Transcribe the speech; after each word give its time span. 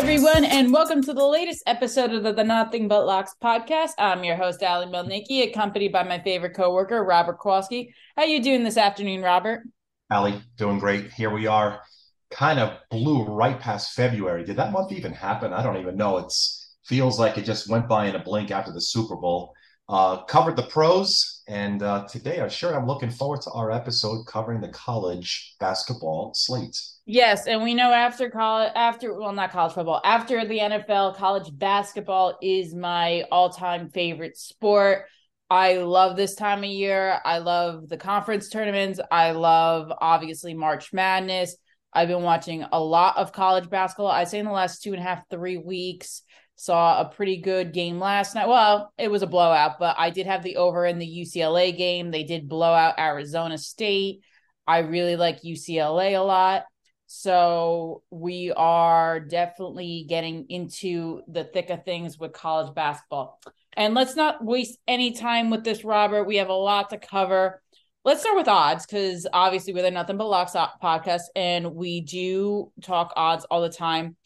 everyone, 0.00 0.46
and 0.46 0.72
welcome 0.72 1.02
to 1.02 1.12
the 1.12 1.22
latest 1.22 1.62
episode 1.66 2.10
of 2.10 2.22
the, 2.22 2.32
the 2.32 2.42
Nothing 2.42 2.88
But 2.88 3.04
Locks 3.04 3.34
podcast. 3.44 3.90
I'm 3.98 4.24
your 4.24 4.34
host, 4.34 4.62
Ali 4.62 4.86
Melnicki, 4.86 5.46
accompanied 5.46 5.92
by 5.92 6.04
my 6.04 6.18
favorite 6.18 6.54
coworker, 6.54 7.04
Robert 7.04 7.38
Kowalski. 7.38 7.94
How 8.16 8.24
you 8.24 8.42
doing 8.42 8.64
this 8.64 8.78
afternoon, 8.78 9.20
Robert? 9.20 9.62
Ali, 10.10 10.40
doing 10.56 10.78
great. 10.78 11.12
Here 11.12 11.28
we 11.28 11.46
are. 11.46 11.82
Kind 12.30 12.58
of 12.58 12.78
blew 12.90 13.24
right 13.24 13.60
past 13.60 13.92
February. 13.92 14.42
Did 14.42 14.56
that 14.56 14.72
month 14.72 14.90
even 14.90 15.12
happen? 15.12 15.52
I 15.52 15.62
don't 15.62 15.76
even 15.76 15.98
know. 15.98 16.16
It's 16.16 16.78
feels 16.86 17.20
like 17.20 17.36
it 17.36 17.44
just 17.44 17.68
went 17.68 17.86
by 17.86 18.06
in 18.06 18.14
a 18.14 18.24
blink 18.24 18.50
after 18.50 18.72
the 18.72 18.80
Super 18.80 19.16
Bowl. 19.16 19.52
Uh, 19.90 20.22
covered 20.22 20.54
the 20.54 20.62
pros, 20.62 21.42
and 21.48 21.82
uh, 21.82 22.06
today 22.06 22.40
I'm 22.40 22.48
sure 22.48 22.72
I'm 22.72 22.86
looking 22.86 23.10
forward 23.10 23.40
to 23.40 23.50
our 23.50 23.72
episode 23.72 24.22
covering 24.24 24.60
the 24.60 24.68
college 24.68 25.56
basketball 25.58 26.30
slate. 26.32 26.80
Yes, 27.06 27.48
and 27.48 27.60
we 27.60 27.74
know 27.74 27.90
after 27.92 28.30
college, 28.30 28.70
after 28.76 29.12
well, 29.18 29.32
not 29.32 29.50
college 29.50 29.72
football, 29.72 30.00
after 30.04 30.46
the 30.46 30.60
NFL, 30.60 31.16
college 31.16 31.50
basketball 31.58 32.38
is 32.40 32.72
my 32.72 33.24
all-time 33.32 33.88
favorite 33.88 34.36
sport. 34.36 35.06
I 35.50 35.78
love 35.78 36.16
this 36.16 36.36
time 36.36 36.60
of 36.60 36.70
year. 36.70 37.18
I 37.24 37.38
love 37.38 37.88
the 37.88 37.96
conference 37.96 38.48
tournaments. 38.48 39.00
I 39.10 39.32
love 39.32 39.90
obviously 40.00 40.54
March 40.54 40.92
Madness. 40.92 41.56
I've 41.92 42.06
been 42.06 42.22
watching 42.22 42.64
a 42.70 42.80
lot 42.80 43.16
of 43.16 43.32
college 43.32 43.68
basketball. 43.68 44.12
I'd 44.12 44.28
say 44.28 44.38
in 44.38 44.46
the 44.46 44.52
last 44.52 44.84
two 44.84 44.92
and 44.92 45.00
a 45.00 45.04
half, 45.04 45.28
three 45.28 45.58
weeks. 45.58 46.22
Saw 46.60 47.00
a 47.00 47.06
pretty 47.06 47.38
good 47.38 47.72
game 47.72 47.98
last 47.98 48.34
night. 48.34 48.46
Well, 48.46 48.92
it 48.98 49.10
was 49.10 49.22
a 49.22 49.26
blowout, 49.26 49.78
but 49.78 49.96
I 49.98 50.10
did 50.10 50.26
have 50.26 50.42
the 50.42 50.58
over 50.58 50.84
in 50.84 50.98
the 50.98 51.06
UCLA 51.06 51.74
game. 51.74 52.10
They 52.10 52.22
did 52.22 52.50
blow 52.50 52.74
out 52.74 52.98
Arizona 52.98 53.56
State. 53.56 54.20
I 54.66 54.80
really 54.80 55.16
like 55.16 55.40
UCLA 55.40 56.18
a 56.18 56.22
lot. 56.22 56.64
So 57.06 58.02
we 58.10 58.52
are 58.54 59.20
definitely 59.20 60.04
getting 60.06 60.50
into 60.50 61.22
the 61.28 61.44
thick 61.44 61.70
of 61.70 61.86
things 61.86 62.18
with 62.18 62.34
college 62.34 62.74
basketball. 62.74 63.40
And 63.74 63.94
let's 63.94 64.14
not 64.14 64.44
waste 64.44 64.78
any 64.86 65.12
time 65.12 65.48
with 65.48 65.64
this, 65.64 65.82
Robert. 65.82 66.24
We 66.24 66.36
have 66.36 66.50
a 66.50 66.52
lot 66.52 66.90
to 66.90 66.98
cover. 66.98 67.62
Let's 68.04 68.20
start 68.20 68.36
with 68.36 68.48
odds 68.48 68.84
because 68.84 69.26
obviously 69.32 69.72
we're 69.72 69.80
the 69.80 69.90
Nothing 69.90 70.18
But 70.18 70.28
Locks 70.28 70.52
podcast 70.52 71.22
and 71.34 71.74
we 71.74 72.02
do 72.02 72.70
talk 72.82 73.14
odds 73.16 73.46
all 73.46 73.62
the 73.62 73.70
time 73.70 74.16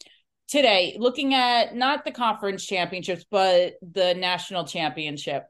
today, 0.47 0.95
looking 0.99 1.33
at 1.33 1.75
not 1.75 2.05
the 2.05 2.11
conference 2.11 2.65
championships, 2.65 3.25
but 3.29 3.73
the 3.81 4.13
national 4.13 4.65
championship, 4.65 5.45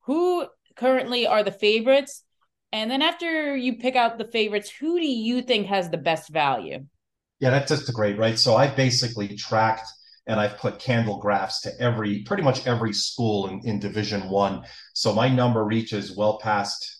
who 0.00 0.46
currently 0.76 1.26
are 1.26 1.42
the 1.42 1.52
favorites? 1.52 2.22
And 2.72 2.90
then 2.90 3.02
after 3.02 3.56
you 3.56 3.76
pick 3.76 3.96
out 3.96 4.18
the 4.18 4.28
favorites, 4.28 4.70
who 4.70 4.98
do 4.98 5.06
you 5.06 5.42
think 5.42 5.66
has 5.66 5.88
the 5.90 5.98
best 5.98 6.30
value? 6.30 6.86
Yeah, 7.40 7.50
that's 7.50 7.70
just 7.70 7.92
great, 7.92 8.18
right? 8.18 8.38
So 8.38 8.56
I 8.56 8.66
basically 8.66 9.36
tracked 9.36 9.88
and 10.26 10.40
I've 10.40 10.58
put 10.58 10.78
candle 10.78 11.18
graphs 11.18 11.60
to 11.62 11.70
every 11.80 12.22
pretty 12.24 12.42
much 12.42 12.66
every 12.66 12.92
school 12.92 13.48
in, 13.48 13.60
in 13.64 13.78
division 13.78 14.28
one. 14.28 14.64
So 14.94 15.12
my 15.12 15.28
number 15.28 15.64
reaches 15.64 16.16
well 16.16 16.38
past 16.38 16.92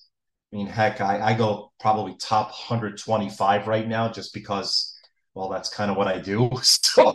I 0.52 0.56
mean, 0.56 0.68
heck, 0.68 1.00
I, 1.00 1.20
I 1.20 1.34
go 1.34 1.72
probably 1.80 2.14
top 2.20 2.50
125 2.50 3.66
right 3.66 3.86
now 3.86 4.08
just 4.10 4.32
because 4.32 4.96
well 5.36 5.48
that's 5.48 5.68
kind 5.68 5.90
of 5.90 5.96
what 5.96 6.08
i 6.08 6.18
do 6.18 6.50
so 6.62 7.14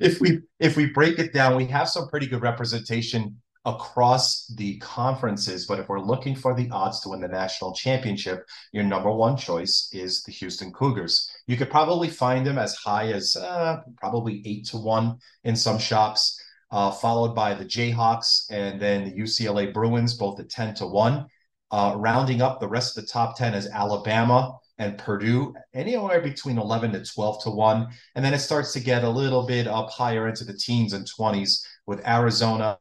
if 0.00 0.20
we 0.20 0.40
if 0.58 0.76
we 0.76 0.86
break 0.86 1.18
it 1.18 1.32
down 1.32 1.56
we 1.56 1.64
have 1.66 1.88
some 1.88 2.08
pretty 2.08 2.26
good 2.26 2.42
representation 2.42 3.36
across 3.66 4.46
the 4.56 4.78
conferences 4.78 5.66
but 5.66 5.78
if 5.78 5.88
we're 5.88 6.00
looking 6.00 6.34
for 6.34 6.54
the 6.54 6.68
odds 6.70 7.00
to 7.00 7.10
win 7.10 7.20
the 7.20 7.28
national 7.28 7.74
championship 7.74 8.46
your 8.72 8.84
number 8.84 9.10
one 9.10 9.36
choice 9.36 9.90
is 9.92 10.22
the 10.22 10.32
houston 10.32 10.72
cougars. 10.72 11.30
You 11.46 11.58
could 11.58 11.70
probably 11.70 12.08
find 12.08 12.46
them 12.46 12.56
as 12.56 12.74
high 12.74 13.12
as 13.12 13.36
uh, 13.36 13.80
probably 13.98 14.42
eight 14.46 14.66
to 14.68 14.78
one 14.78 15.18
in 15.44 15.56
some 15.56 15.78
shops 15.78 16.40
uh, 16.70 16.90
followed 16.90 17.34
by 17.34 17.52
the 17.52 17.66
jayhawks 17.66 18.46
and 18.50 18.80
then 18.80 19.04
the 19.04 19.20
ucla 19.20 19.74
bruins 19.74 20.14
both 20.14 20.40
at 20.40 20.48
10 20.48 20.74
to 20.76 20.86
1 20.86 21.26
uh, 21.70 21.94
rounding 21.98 22.40
up 22.40 22.60
the 22.60 22.68
rest 22.68 22.96
of 22.96 23.04
the 23.04 23.10
top 23.10 23.36
10 23.36 23.52
is 23.52 23.68
alabama 23.68 24.56
and 24.80 24.96
Purdue 24.96 25.54
anywhere 25.74 26.22
between 26.22 26.58
11 26.58 26.92
to 26.92 27.04
12 27.04 27.44
to 27.44 27.50
1. 27.50 27.86
And 28.14 28.24
then 28.24 28.32
it 28.32 28.38
starts 28.38 28.72
to 28.72 28.80
get 28.80 29.04
a 29.04 29.10
little 29.10 29.46
bit 29.46 29.68
up 29.68 29.90
higher 29.90 30.26
into 30.26 30.42
the 30.42 30.54
teens 30.54 30.94
and 30.94 31.06
20s 31.06 31.62
with 31.86 32.04
Arizona, 32.08 32.78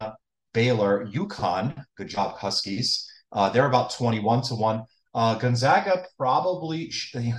Baylor, 0.54 1.06
UConn. 1.08 1.84
Good 1.98 2.08
job, 2.08 2.38
Huskies. 2.38 3.06
Uh, 3.34 3.50
they're 3.50 3.68
about 3.68 3.92
21 3.92 4.44
to 4.44 4.56
1. 4.56 4.84
Uh, 5.14 5.36
Gonzaga 5.36 6.06
probably, 6.18 6.90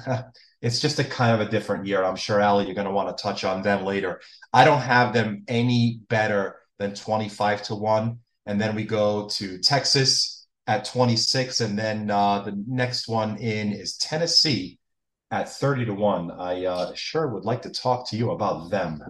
it's 0.63 0.79
just 0.79 0.99
a 0.99 1.05
kind 1.05 1.41
of 1.41 1.49
a 1.49 1.51
different 1.51 1.87
year. 1.87 2.05
I'm 2.05 2.17
sure, 2.17 2.43
Ali, 2.43 2.67
you're 2.67 2.75
going 2.75 2.87
to 2.87 2.93
want 2.93 3.17
to 3.17 3.23
touch 3.23 3.45
on 3.45 3.63
them 3.63 3.87
later. 3.87 4.21
I 4.53 4.67
don't 4.67 4.83
have 4.83 5.15
them 5.15 5.45
any 5.49 6.03
better 6.09 6.57
than 6.79 6.95
25 6.95 7.63
to 7.63 7.75
1. 7.77 8.19
And 8.45 8.61
then 8.61 8.75
we 8.75 8.85
go 8.85 9.27
to 9.29 9.59
Texas, 9.59 10.40
at 10.71 10.85
26, 10.85 11.63
and 11.63 11.77
then 11.77 12.09
uh, 12.13 12.43
the 12.43 12.63
next 12.69 13.09
one 13.09 13.37
in 13.39 13.73
is 13.73 13.97
Tennessee 13.97 14.79
at 15.33 15.49
30 15.49 15.87
to 15.87 15.95
1. 15.95 16.31
I 16.31 16.65
uh, 16.65 16.95
sure 16.95 17.27
would 17.27 17.45
like 17.45 17.63
to 17.63 17.71
talk 17.71 18.09
to 18.11 18.17
you 18.17 18.31
about 18.31 18.71
them. 18.71 19.03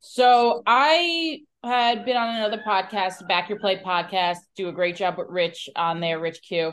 So 0.00 0.60
I 0.66 1.42
had 1.62 2.04
been 2.04 2.16
on 2.16 2.34
another 2.34 2.60
podcast, 2.66 3.28
Back 3.28 3.48
Your 3.48 3.60
Play 3.60 3.76
podcast, 3.76 4.38
do 4.56 4.68
a 4.68 4.72
great 4.72 4.96
job 4.96 5.18
with 5.18 5.28
Rich 5.30 5.68
on 5.76 6.00
there, 6.00 6.18
Rich 6.18 6.42
Q. 6.42 6.72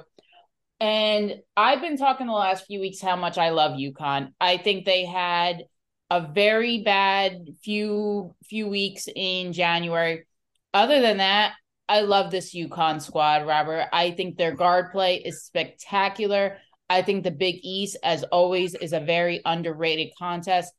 And 0.79 1.35
I've 1.55 1.81
been 1.81 1.95
talking 1.95 2.25
the 2.25 2.33
last 2.33 2.65
few 2.65 2.79
weeks 2.79 2.99
how 2.99 3.15
much 3.15 3.37
I 3.37 3.49
love 3.49 3.73
UConn. 3.73 4.29
I 4.41 4.57
think 4.57 4.85
they 4.85 5.05
had 5.05 5.65
a 6.09 6.31
very 6.33 6.81
bad 6.81 7.45
few 7.63 8.33
few 8.43 8.69
weeks 8.69 9.07
in 9.15 9.53
January. 9.53 10.25
Other 10.73 10.99
than 10.99 11.17
that, 11.17 11.53
I 11.87 12.01
love 12.01 12.31
this 12.31 12.55
UConn 12.55 13.01
squad, 13.01 13.45
Robert. 13.45 13.87
I 13.93 14.11
think 14.11 14.37
their 14.37 14.55
guard 14.55 14.91
play 14.91 15.17
is 15.17 15.43
spectacular. 15.43 16.57
I 16.89 17.01
think 17.01 17.23
the 17.23 17.31
Big 17.31 17.59
East, 17.61 17.97
as 18.03 18.23
always, 18.23 18.75
is 18.75 18.93
a 18.93 18.99
very 18.99 19.41
underrated 19.45 20.13
contest, 20.17 20.73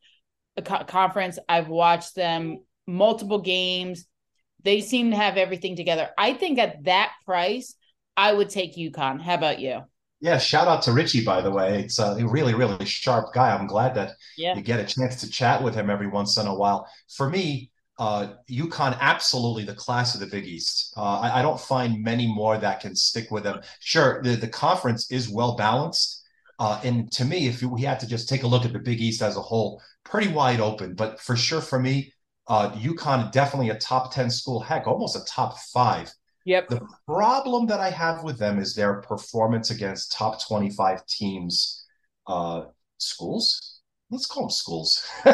a 0.56 0.62
co- 0.62 0.84
conference. 0.84 1.39
I've 1.49 1.69
watched 1.69 2.15
them 2.15 2.59
multiple 2.87 3.41
games. 3.41 4.06
They 4.62 4.81
seem 4.81 5.11
to 5.11 5.16
have 5.16 5.37
everything 5.37 5.77
together. 5.77 6.11
I 6.19 6.34
think 6.34 6.59
at 6.59 6.84
that 6.84 7.12
price, 7.25 7.75
I 8.16 8.33
would 8.33 8.49
take 8.49 8.77
UConn. 8.77 9.21
How 9.21 9.34
about 9.34 9.61
you? 9.61 9.83
Yeah, 10.21 10.39
shout 10.39 10.66
out 10.66 10.83
to 10.83 10.93
Richie, 10.93 11.25
by 11.25 11.41
the 11.41 11.50
way. 11.50 11.81
It's 11.83 12.00
uh, 12.00 12.16
a 12.19 12.27
really, 12.27 12.55
really 12.55 12.84
sharp 12.87 13.34
guy. 13.34 13.55
I'm 13.55 13.66
glad 13.66 13.95
that 13.95 14.12
yeah. 14.37 14.56
you 14.56 14.62
get 14.62 14.81
a 14.81 14.84
chance 14.84 15.21
to 15.21 15.31
chat 15.31 15.62
with 15.62 15.75
him 15.75 15.91
every 15.91 16.06
once 16.06 16.39
in 16.39 16.47
a 16.47 16.55
while. 16.55 16.89
For 17.15 17.28
me, 17.28 17.71
uh, 17.99 18.34
UConn 18.51 18.97
absolutely 19.01 19.65
the 19.65 19.75
class 19.75 20.15
of 20.15 20.21
the 20.21 20.27
Big 20.27 20.47
East. 20.47 20.93
Uh, 20.97 21.21
I, 21.21 21.39
I, 21.39 21.43
don't 21.43 21.61
find 21.61 22.03
many 22.03 22.27
more 22.27 22.59
that 22.59 22.81
can 22.81 22.95
stick 22.95 23.31
with 23.31 23.45
them. 23.45 23.61
Sure, 23.81 24.23
the, 24.23 24.37
the 24.37 24.49
conference 24.49 25.11
is 25.11 25.31
well 25.31 25.57
balanced. 25.57 26.23
Uh, 26.59 26.81
and 26.84 27.11
to 27.12 27.25
me, 27.25 27.47
if 27.47 27.62
we 27.62 27.83
had 27.83 28.01
to 28.01 28.07
just 28.07 28.29
take 28.29 28.43
a 28.43 28.47
look 28.47 28.65
at 28.65 28.73
the 28.73 28.79
Big 28.79 29.01
East 29.01 29.23
as 29.23 29.37
a 29.37 29.43
whole, 29.43 29.81
pretty 30.05 30.29
wide 30.29 30.61
open. 30.61 30.95
But 30.95 31.21
for 31.21 31.37
sure, 31.37 31.62
for 31.62 31.79
me, 31.79 32.12
uh, 32.49 32.71
UConn 32.73 33.33
definitely 33.33 33.71
a 33.71 33.79
top 33.79 34.13
10 34.13 34.31
school, 34.31 34.61
heck, 34.61 34.87
almost 34.87 35.17
a 35.17 35.25
top 35.25 35.59
five. 35.73 36.13
Yep. 36.45 36.69
The 36.69 36.87
problem 37.07 37.67
that 37.67 37.81
I 37.81 37.91
have 37.91 38.23
with 38.23 38.39
them 38.39 38.59
is 38.59 38.75
their 38.75 39.01
performance 39.01 39.71
against 39.71 40.13
top 40.13 40.47
25 40.47 41.05
teams, 41.07 41.84
uh, 42.27 42.65
schools 42.99 43.75
let's 44.11 44.27
call 44.27 44.44
them 44.44 44.50
schools. 44.50 45.05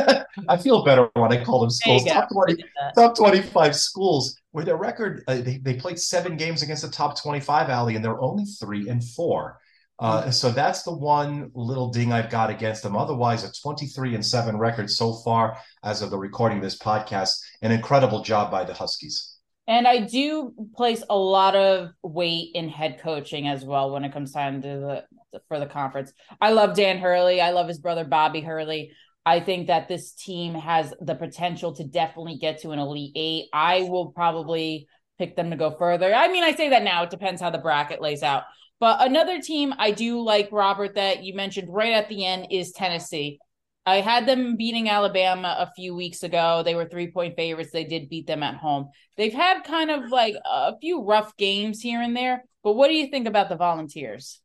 I 0.49 0.57
feel 0.57 0.85
better 0.85 1.09
when 1.15 1.33
I 1.33 1.45
call 1.45 1.61
them 1.61 1.71
schools. 1.71 2.05
Top 2.05 2.29
20, 2.31 2.65
top 2.95 3.17
25 3.17 3.77
schools 3.77 4.41
with 4.53 4.67
their 4.67 4.77
record, 4.77 5.25
uh, 5.29 5.37
they, 5.37 5.59
they 5.59 5.75
played 5.75 5.99
seven 5.99 6.37
games 6.37 6.63
against 6.63 6.83
the 6.83 6.91
top 6.91 7.21
25 7.21 7.71
Ali 7.71 7.97
and 7.97 8.05
they're 8.05 8.21
only 8.21 8.45
three 8.45 8.89
and 8.89 9.03
four. 9.05 9.59
Uh, 9.99 10.23
mm-hmm. 10.23 10.31
so 10.31 10.51
that's 10.51 10.83
the 10.83 10.93
one 10.93 11.51
little 11.55 11.91
ding 11.91 12.13
I've 12.13 12.31
got 12.31 12.51
against 12.51 12.83
them. 12.83 12.97
Otherwise, 12.97 13.45
a 13.45 13.53
23 13.53 14.15
and 14.15 14.25
seven 14.25 14.57
record 14.57 14.91
so 14.91 15.15
far 15.15 15.59
as 15.85 16.03
of 16.03 16.11
the 16.11 16.19
recording 16.19 16.59
of 16.59 16.65
this 16.65 16.79
podcast. 16.79 17.41
An 17.61 17.73
incredible 17.73 18.23
job 18.23 18.51
by 18.51 18.65
the 18.65 18.75
Huskies. 18.75 19.37
And 19.69 19.87
I 19.87 20.01
do 20.01 20.53
place 20.75 21.05
a 21.09 21.17
lot 21.17 21.55
of 21.55 21.91
weight 22.03 22.51
in 22.55 22.69
head 22.69 23.01
coaching 23.01 23.47
as 23.47 23.65
well 23.65 23.93
when 23.93 24.05
it 24.05 24.13
comes 24.13 24.33
time 24.33 24.61
to 24.63 24.69
the 24.69 25.05
for 25.49 25.59
the 25.59 25.67
conference. 25.67 26.13
I 26.41 26.53
love 26.53 26.77
Dan 26.77 26.99
Hurley. 26.99 27.41
I 27.41 27.51
love 27.51 27.69
his 27.69 27.79
brother 27.79 28.05
Bobby 28.05 28.41
Hurley. 28.41 28.93
I 29.25 29.41
think 29.41 29.69
that 29.69 29.89
this 29.89 30.13
team 30.13 30.55
has 30.55 30.93
the 31.01 31.15
potential 31.15 31.75
to 31.77 31.85
definitely 31.85 32.39
get 32.39 32.61
to 32.63 32.71
an 32.71 32.79
elite 32.79 33.13
eight. 33.15 33.49
I 33.53 33.83
will 33.83 34.11
probably 34.11 34.89
pick 35.19 35.37
them 35.37 35.51
to 35.51 35.57
go 35.57 35.77
further. 35.79 36.13
I 36.13 36.29
mean, 36.29 36.43
I 36.43 36.55
say 36.55 36.71
that 36.71 36.83
now. 36.83 37.05
It 37.05 37.11
depends 37.11 37.41
how 37.41 37.51
the 37.51 37.59
bracket 37.59 38.03
lays 38.03 38.23
out. 38.23 38.45
But 38.81 39.07
another 39.07 39.41
team 39.41 39.73
I 39.79 39.93
do 39.93 40.21
like, 40.21 40.49
Robert, 40.51 40.97
that 40.97 41.23
you 41.23 41.35
mentioned 41.35 41.73
right 41.73 41.93
at 41.93 42.09
the 42.09 42.27
end 42.27 42.49
is 42.51 42.73
Tennessee. 42.73 43.39
I 43.87 44.01
had 44.01 44.27
them 44.27 44.57
beating 44.57 44.89
Alabama 44.89 45.57
a 45.59 45.73
few 45.75 45.95
weeks 45.95 46.23
ago. 46.23 46.63
They 46.65 46.75
were 46.75 46.87
three 46.89 47.11
point 47.11 47.37
favorites. 47.37 47.71
They 47.73 47.85
did 47.85 48.09
beat 48.09 48.27
them 48.27 48.43
at 48.43 48.57
home. 48.57 48.91
They've 49.17 49.33
had 49.33 49.63
kind 49.65 49.91
of 49.91 50.11
like 50.11 50.35
a 50.45 50.79
few 50.81 51.05
rough 51.05 51.37
games 51.37 51.81
here 51.81 52.01
and 52.01 52.17
there. 52.17 52.45
But 52.65 52.73
what 52.73 52.89
do 52.89 52.95
you 52.95 53.09
think 53.09 53.29
about 53.29 53.49
the 53.49 53.57
Volunteers? 53.57 54.41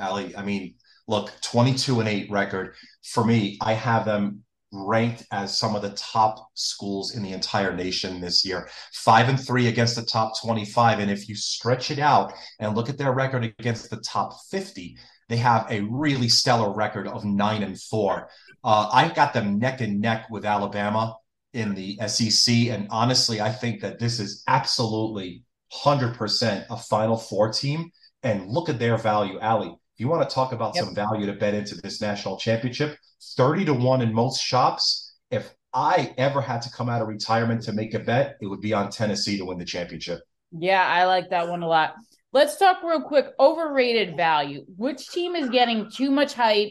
Ali, 0.00 0.34
I 0.36 0.42
mean, 0.42 0.74
look, 1.06 1.32
22 1.42 2.00
and 2.00 2.08
8 2.08 2.30
record. 2.30 2.74
For 3.04 3.24
me, 3.24 3.58
I 3.60 3.74
have 3.74 4.04
them 4.04 4.42
ranked 4.72 5.26
as 5.32 5.58
some 5.58 5.74
of 5.74 5.82
the 5.82 5.90
top 5.90 6.48
schools 6.54 7.14
in 7.16 7.22
the 7.22 7.32
entire 7.32 7.74
nation 7.74 8.20
this 8.20 8.44
year. 8.44 8.68
Five 8.94 9.28
and 9.28 9.38
three 9.38 9.66
against 9.66 9.96
the 9.96 10.02
top 10.02 10.40
25. 10.40 11.00
And 11.00 11.10
if 11.10 11.28
you 11.28 11.34
stretch 11.34 11.90
it 11.90 11.98
out 11.98 12.32
and 12.60 12.76
look 12.76 12.88
at 12.88 12.98
their 12.98 13.12
record 13.12 13.44
against 13.44 13.90
the 13.90 13.98
top 13.98 14.32
50, 14.50 14.96
they 15.28 15.36
have 15.36 15.66
a 15.70 15.80
really 15.82 16.28
stellar 16.28 16.72
record 16.72 17.08
of 17.08 17.24
nine 17.24 17.62
and 17.62 17.80
four. 17.80 18.28
Uh, 18.62 18.88
I 18.92 19.08
got 19.08 19.32
them 19.32 19.58
neck 19.58 19.80
and 19.80 20.00
neck 20.00 20.26
with 20.30 20.44
Alabama 20.44 21.16
in 21.52 21.74
the 21.74 21.98
SEC. 22.06 22.54
And 22.68 22.86
honestly, 22.90 23.40
I 23.40 23.50
think 23.50 23.80
that 23.80 23.98
this 23.98 24.20
is 24.20 24.42
absolutely 24.46 25.42
100% 25.72 26.66
a 26.70 26.76
Final 26.76 27.16
Four 27.16 27.52
team. 27.52 27.90
And 28.22 28.48
look 28.48 28.68
at 28.68 28.78
their 28.78 28.98
value, 28.98 29.38
Ali. 29.38 29.74
You 30.00 30.08
want 30.08 30.26
to 30.26 30.34
talk 30.34 30.52
about 30.52 30.74
yep. 30.74 30.86
some 30.86 30.94
value 30.94 31.26
to 31.26 31.34
bet 31.34 31.52
into 31.52 31.74
this 31.74 32.00
national 32.00 32.38
championship, 32.38 32.96
30 33.36 33.66
to 33.66 33.74
1 33.74 34.00
in 34.00 34.14
most 34.14 34.42
shops. 34.42 35.12
If 35.30 35.54
I 35.74 36.14
ever 36.16 36.40
had 36.40 36.62
to 36.62 36.70
come 36.70 36.88
out 36.88 37.02
of 37.02 37.08
retirement 37.08 37.62
to 37.64 37.74
make 37.74 37.92
a 37.92 37.98
bet, 37.98 38.36
it 38.40 38.46
would 38.46 38.62
be 38.62 38.72
on 38.72 38.88
Tennessee 38.88 39.36
to 39.36 39.44
win 39.44 39.58
the 39.58 39.64
championship. 39.66 40.22
Yeah, 40.52 40.82
I 40.82 41.04
like 41.04 41.28
that 41.28 41.48
one 41.48 41.62
a 41.62 41.68
lot. 41.68 41.96
Let's 42.32 42.56
talk 42.56 42.82
real 42.82 43.02
quick 43.02 43.26
overrated 43.38 44.16
value. 44.16 44.64
Which 44.78 45.06
team 45.10 45.36
is 45.36 45.50
getting 45.50 45.90
too 45.90 46.10
much 46.10 46.32
hype? 46.32 46.70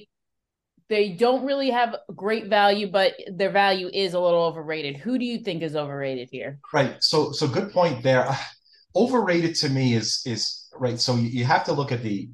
They 0.88 1.10
don't 1.10 1.46
really 1.46 1.70
have 1.70 1.98
great 2.16 2.48
value, 2.48 2.90
but 2.90 3.14
their 3.32 3.52
value 3.52 3.92
is 3.94 4.16
a 4.16 4.20
little 4.20 4.42
overrated. 4.42 4.98
Who 4.98 5.20
do 5.20 5.26
you 5.26 5.38
think 5.38 5.62
is 5.62 5.76
overrated 5.76 6.30
here? 6.32 6.58
Right. 6.74 6.96
So 7.04 7.32
so 7.32 7.48
good 7.48 7.72
point 7.72 8.02
there. 8.02 8.36
Overrated 8.96 9.54
to 9.58 9.70
me 9.70 9.94
is 9.94 10.24
is 10.26 10.68
right. 10.74 11.00
So 11.00 11.16
you 11.16 11.46
have 11.46 11.64
to 11.66 11.74
look 11.74 11.92
at 11.92 12.02
the 12.02 12.28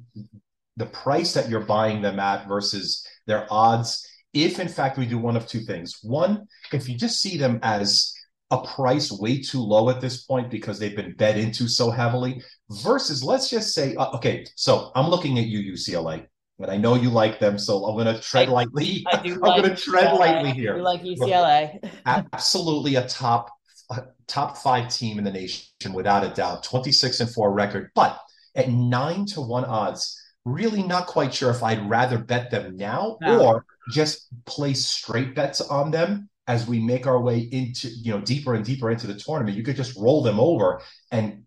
the 0.76 0.86
price 0.86 1.34
that 1.34 1.48
you're 1.48 1.60
buying 1.60 2.02
them 2.02 2.18
at 2.18 2.46
versus 2.48 3.06
their 3.26 3.46
odds. 3.50 4.06
If 4.32 4.60
in 4.60 4.68
fact 4.68 4.98
we 4.98 5.06
do 5.06 5.18
one 5.18 5.36
of 5.36 5.46
two 5.46 5.60
things. 5.60 5.98
One, 6.02 6.46
if 6.72 6.88
you 6.88 6.96
just 6.96 7.20
see 7.20 7.38
them 7.38 7.58
as 7.62 8.12
a 8.50 8.58
price 8.58 9.10
way 9.10 9.40
too 9.40 9.60
low 9.60 9.90
at 9.90 10.00
this 10.00 10.22
point 10.24 10.50
because 10.50 10.78
they've 10.78 10.94
been 10.94 11.14
bet 11.14 11.36
into 11.36 11.66
so 11.66 11.90
heavily 11.90 12.40
versus 12.82 13.24
let's 13.24 13.50
just 13.50 13.74
say 13.74 13.94
uh, 13.96 14.10
okay 14.14 14.46
so 14.54 14.92
i'm 14.94 15.08
looking 15.08 15.38
at 15.38 15.46
you 15.46 15.72
ucla 15.72 16.24
and 16.60 16.70
i 16.70 16.76
know 16.76 16.94
you 16.94 17.10
like 17.10 17.40
them 17.40 17.58
so 17.58 17.84
i'm 17.86 17.96
going 17.96 18.14
to 18.14 18.20
tread 18.22 18.48
lightly 18.48 19.04
I 19.12 19.20
do 19.20 19.34
i'm 19.34 19.40
like 19.40 19.62
going 19.62 19.74
to 19.74 19.82
tread 19.82 20.10
UCLA. 20.12 20.18
lightly 20.18 20.52
here 20.52 20.76
You 20.76 20.82
like 20.84 21.02
ucla 21.02 21.90
absolutely 22.06 22.94
a 22.94 23.08
top 23.08 23.50
a 23.90 24.04
top 24.28 24.56
five 24.58 24.88
team 24.94 25.18
in 25.18 25.24
the 25.24 25.32
nation 25.32 25.92
without 25.92 26.22
a 26.22 26.28
doubt 26.28 26.62
26 26.62 27.20
and 27.20 27.30
4 27.30 27.52
record 27.52 27.90
but 27.96 28.20
at 28.54 28.70
9 28.70 29.26
to 29.26 29.40
1 29.40 29.64
odds 29.64 30.22
really 30.46 30.82
not 30.82 31.06
quite 31.06 31.34
sure 31.34 31.50
if 31.50 31.62
i'd 31.64 31.90
rather 31.90 32.16
bet 32.16 32.50
them 32.50 32.76
now 32.76 33.18
no. 33.20 33.44
or 33.44 33.66
just 33.90 34.28
place 34.46 34.86
straight 34.86 35.34
bets 35.34 35.60
on 35.60 35.90
them 35.90 36.28
as 36.46 36.66
we 36.66 36.78
make 36.78 37.06
our 37.06 37.20
way 37.20 37.38
into 37.38 37.88
you 37.88 38.12
know 38.12 38.20
deeper 38.20 38.54
and 38.54 38.64
deeper 38.64 38.90
into 38.90 39.06
the 39.06 39.14
tournament. 39.14 39.56
You 39.56 39.64
could 39.64 39.76
just 39.76 39.96
roll 39.96 40.22
them 40.22 40.40
over 40.40 40.80
and 41.10 41.42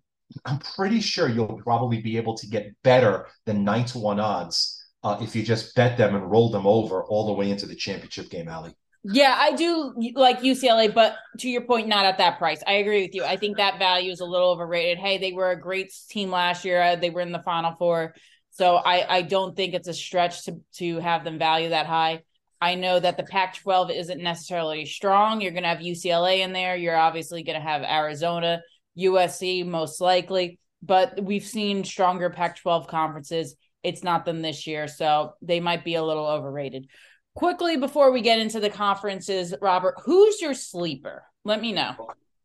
i'm 0.45 0.59
pretty 0.59 1.01
sure 1.01 1.27
you'll 1.27 1.59
probably 1.63 2.01
be 2.01 2.15
able 2.17 2.37
to 2.37 2.47
get 2.47 2.71
better 2.83 3.27
than 3.45 3.63
nine 3.63 3.85
to 3.85 3.97
one 3.97 4.19
odds 4.19 4.85
uh, 5.03 5.17
if 5.21 5.35
you 5.35 5.41
just 5.41 5.73
bet 5.75 5.97
them 5.97 6.13
and 6.15 6.29
roll 6.29 6.51
them 6.51 6.67
over 6.67 7.03
all 7.05 7.25
the 7.25 7.33
way 7.33 7.49
into 7.49 7.65
the 7.65 7.75
championship 7.75 8.29
game 8.29 8.47
ali 8.47 8.71
yeah 9.03 9.35
i 9.39 9.53
do 9.53 9.93
like 10.13 10.41
ucla 10.41 10.93
but 10.93 11.15
to 11.39 11.49
your 11.49 11.61
point 11.61 11.87
not 11.87 12.05
at 12.05 12.17
that 12.17 12.37
price. 12.37 12.61
I 12.67 12.73
agree 12.73 13.03
with 13.03 13.15
you. 13.15 13.23
I 13.23 13.37
think 13.37 13.57
that 13.57 13.79
value 13.79 14.11
is 14.11 14.19
a 14.19 14.25
little 14.25 14.49
overrated. 14.49 14.97
Hey 14.97 15.17
they 15.17 15.31
were 15.31 15.51
a 15.51 15.59
great 15.59 15.91
team 16.09 16.29
last 16.29 16.65
year. 16.65 16.97
They 16.97 17.09
were 17.09 17.21
in 17.21 17.31
the 17.31 17.41
final 17.41 17.75
four 17.79 18.13
so 18.59 18.75
i 18.75 19.17
i 19.17 19.21
don't 19.21 19.55
think 19.55 19.73
it's 19.73 19.87
a 19.87 19.93
stretch 19.93 20.43
to 20.45 20.59
to 20.73 20.99
have 20.99 21.23
them 21.23 21.39
value 21.39 21.69
that 21.69 21.85
high 21.85 22.21
I 22.61 22.75
know 22.75 22.99
that 22.99 23.17
the 23.17 23.23
Pac 23.23 23.55
12 23.55 23.91
isn't 23.91 24.21
necessarily 24.21 24.85
strong. 24.85 25.39
You're 25.39 25.51
going 25.51 25.63
to 25.63 25.69
have 25.69 25.79
UCLA 25.79 26.39
in 26.39 26.51
there. 26.51 26.75
You're 26.75 26.97
obviously 26.97 27.43
going 27.43 27.59
to 27.59 27.65
have 27.65 27.83
Arizona, 27.83 28.61
USC, 28.97 29.65
most 29.65 30.01
likely. 30.01 30.59
But 30.81 31.23
we've 31.23 31.45
seen 31.45 31.83
stronger 31.83 32.29
Pac 32.29 32.57
12 32.57 32.87
conferences. 32.87 33.55
It's 33.81 34.03
not 34.03 34.25
them 34.25 34.41
this 34.41 34.67
year. 34.67 34.87
So 34.89 35.35
they 35.41 35.61
might 35.61 35.85
be 35.85 35.95
a 35.95 36.03
little 36.03 36.27
overrated. 36.27 36.87
Quickly, 37.33 37.77
before 37.77 38.11
we 38.11 38.21
get 38.21 38.39
into 38.39 38.59
the 38.59 38.69
conferences, 38.69 39.53
Robert, 39.61 39.95
who's 40.03 40.41
your 40.41 40.53
sleeper? 40.53 41.23
Let 41.45 41.61
me 41.61 41.71
know. 41.71 41.95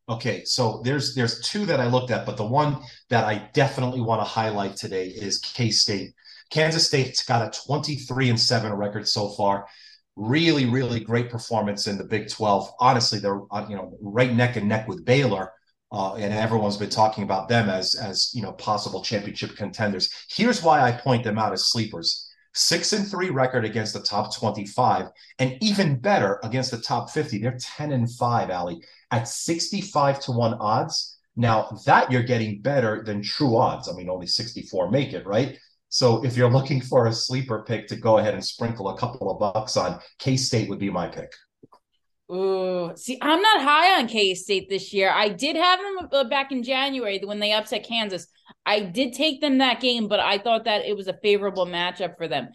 Okay, 0.09 0.45
so 0.45 0.83
there's 0.85 1.15
there's 1.15 1.41
two 1.41 1.65
that 1.67 1.81
I 1.81 1.87
looked 1.87 2.11
at, 2.11 2.27
but 2.27 2.37
the 2.37 2.47
one 2.47 2.83
that 3.09 3.25
I 3.25 3.49
definitely 3.55 4.03
want 4.03 4.21
to 4.21 4.25
highlight 4.25 4.77
today 4.77 5.09
is 5.09 5.39
K 5.39 5.71
State. 5.71 6.13
Kansas 6.51 6.87
State's 6.87 7.25
got 7.25 7.57
a 7.57 7.61
23 7.67 8.29
and 8.29 8.39
7 8.39 8.73
record 8.75 9.09
so 9.09 9.31
far 9.31 9.67
really, 10.17 10.67
really 10.67 11.01
great 11.01 11.31
performance 11.31 11.87
in 11.87 11.99
the 11.99 12.05
Big 12.05 12.29
12. 12.29 12.71
Honestly, 12.81 13.19
they're 13.19 13.41
uh, 13.51 13.67
you 13.69 13.77
know 13.77 13.97
right 14.01 14.33
neck 14.33 14.57
and 14.57 14.69
neck 14.69 14.89
with 14.89 15.05
Baylor. 15.05 15.53
Uh, 15.93 16.15
and 16.15 16.35
everyone's 16.35 16.77
been 16.77 16.91
talking 16.91 17.23
about 17.23 17.49
them 17.49 17.69
as 17.69 17.95
as 17.95 18.31
you 18.35 18.43
know 18.43 18.53
possible 18.53 19.03
championship 19.03 19.57
contenders. 19.57 20.11
Here's 20.31 20.63
why 20.63 20.81
I 20.81 20.93
point 20.93 21.25
them 21.25 21.39
out 21.39 21.53
as 21.53 21.71
sleepers: 21.71 22.29
six 22.53 22.93
and 22.93 23.07
three 23.07 23.31
record 23.31 23.65
against 23.65 23.95
the 23.95 24.03
top 24.03 24.35
25, 24.35 25.07
and 25.39 25.57
even 25.61 26.01
better 26.01 26.41
against 26.43 26.71
the 26.71 26.79
top 26.79 27.11
50. 27.11 27.39
They're 27.39 27.59
10 27.61 27.93
and 27.93 28.11
five, 28.13 28.51
Ali, 28.51 28.83
at 29.15 29.29
65 29.29 30.21
to 30.21 30.33
one 30.33 30.55
odds. 30.55 31.19
Now 31.37 31.77
that 31.87 32.11
you're 32.11 32.23
getting 32.23 32.61
better 32.61 33.03
than 33.05 33.23
true 33.23 33.57
odds. 33.57 33.89
I 33.89 33.93
mean, 33.93 34.11
only 34.11 34.27
64 34.27 34.91
make 34.91 35.13
it, 35.13 35.27
right? 35.27 35.59
So 35.89 36.25
if 36.25 36.37
you're 36.37 36.51
looking 36.51 36.81
for 36.81 37.07
a 37.07 37.13
sleeper 37.13 37.65
pick 37.67 37.87
to 37.89 37.97
go 37.97 38.19
ahead 38.19 38.35
and 38.35 38.45
sprinkle 38.45 38.89
a 38.89 38.99
couple 38.99 39.31
of 39.31 39.39
bucks 39.39 39.77
on, 39.77 40.01
K 40.19 40.37
State 40.37 40.69
would 40.69 40.81
be 40.81 40.91
my 40.91 41.07
pick. 41.07 41.33
Ooh, 42.33 42.93
see, 42.97 43.19
I'm 43.21 43.41
not 43.41 43.63
high 43.63 44.01
on 44.01 44.09
K 44.09 44.35
State 44.35 44.69
this 44.69 44.93
year. 44.93 45.11
I 45.11 45.29
did 45.29 45.57
have 45.57 45.79
them 45.79 46.09
uh, 46.11 46.25
back 46.25 46.51
in 46.51 46.63
January 46.63 47.21
when 47.23 47.39
they 47.39 47.53
upset 47.53 47.87
Kansas. 47.87 48.27
I 48.67 48.81
did 48.81 49.13
take 49.13 49.41
them 49.41 49.59
that 49.59 49.81
game, 49.81 50.09
but 50.09 50.21
I 50.21 50.39
thought 50.39 50.65
that 50.65 50.85
it 50.85 50.97
was 50.97 51.07
a 51.07 51.19
favorable 51.23 51.67
matchup 51.67 52.17
for 52.17 52.27
them. 52.27 52.49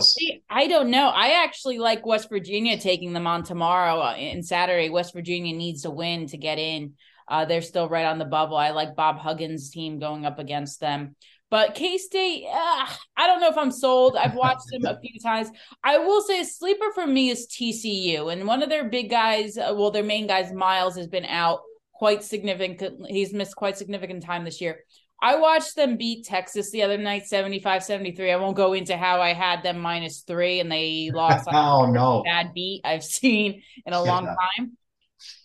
State, 0.00 0.44
I 0.48 0.68
don't 0.68 0.90
know. 0.90 1.08
I 1.08 1.44
actually 1.44 1.78
like 1.78 2.06
West 2.06 2.28
Virginia 2.28 2.78
taking 2.78 3.12
them 3.12 3.26
on 3.26 3.42
tomorrow 3.42 4.00
and 4.02 4.40
uh, 4.40 4.42
Saturday. 4.42 4.90
West 4.90 5.12
Virginia 5.12 5.56
needs 5.56 5.82
to 5.82 5.90
win 5.90 6.26
to 6.28 6.36
get 6.36 6.58
in. 6.58 6.94
Uh, 7.28 7.44
they're 7.44 7.62
still 7.62 7.88
right 7.88 8.06
on 8.06 8.18
the 8.18 8.24
bubble. 8.24 8.56
I 8.56 8.70
like 8.70 8.94
Bob 8.94 9.18
Huggins' 9.18 9.70
team 9.70 9.98
going 9.98 10.24
up 10.24 10.38
against 10.38 10.80
them. 10.80 11.16
But 11.48 11.74
K 11.74 11.96
State, 11.98 12.44
uh, 12.48 12.86
I 13.16 13.26
don't 13.26 13.40
know 13.40 13.48
if 13.48 13.58
I'm 13.58 13.70
sold. 13.70 14.16
I've 14.16 14.34
watched 14.34 14.66
them 14.70 14.84
a 14.84 14.98
few 15.00 15.20
times. 15.20 15.48
I 15.82 15.98
will 15.98 16.20
say 16.22 16.40
a 16.40 16.44
sleeper 16.44 16.92
for 16.94 17.06
me 17.06 17.30
is 17.30 17.46
TCU, 17.46 18.32
and 18.32 18.46
one 18.46 18.62
of 18.62 18.68
their 18.68 18.88
big 18.88 19.10
guys, 19.10 19.56
uh, 19.56 19.72
well, 19.76 19.90
their 19.90 20.02
main 20.02 20.26
guys, 20.26 20.52
Miles, 20.52 20.96
has 20.96 21.06
been 21.06 21.24
out 21.24 21.60
quite 21.92 22.24
significant. 22.24 23.06
He's 23.08 23.32
missed 23.32 23.54
quite 23.54 23.78
significant 23.78 24.24
time 24.24 24.44
this 24.44 24.60
year. 24.60 24.80
I 25.20 25.36
watched 25.36 25.76
them 25.76 25.96
beat 25.96 26.26
Texas 26.26 26.70
the 26.70 26.82
other 26.82 26.98
night, 26.98 27.26
75 27.26 27.82
73. 27.82 28.32
I 28.32 28.36
won't 28.36 28.56
go 28.56 28.74
into 28.74 28.96
how 28.96 29.20
I 29.20 29.32
had 29.32 29.62
them 29.62 29.78
minus 29.78 30.20
three 30.20 30.60
and 30.60 30.70
they 30.70 31.10
lost. 31.14 31.48
oh, 31.50 31.86
no. 31.86 32.22
Bad 32.24 32.52
beat 32.54 32.82
I've 32.84 33.04
seen 33.18 33.62
in 33.84 33.92
a 33.92 34.02
long 34.02 34.26
time. 34.26 34.76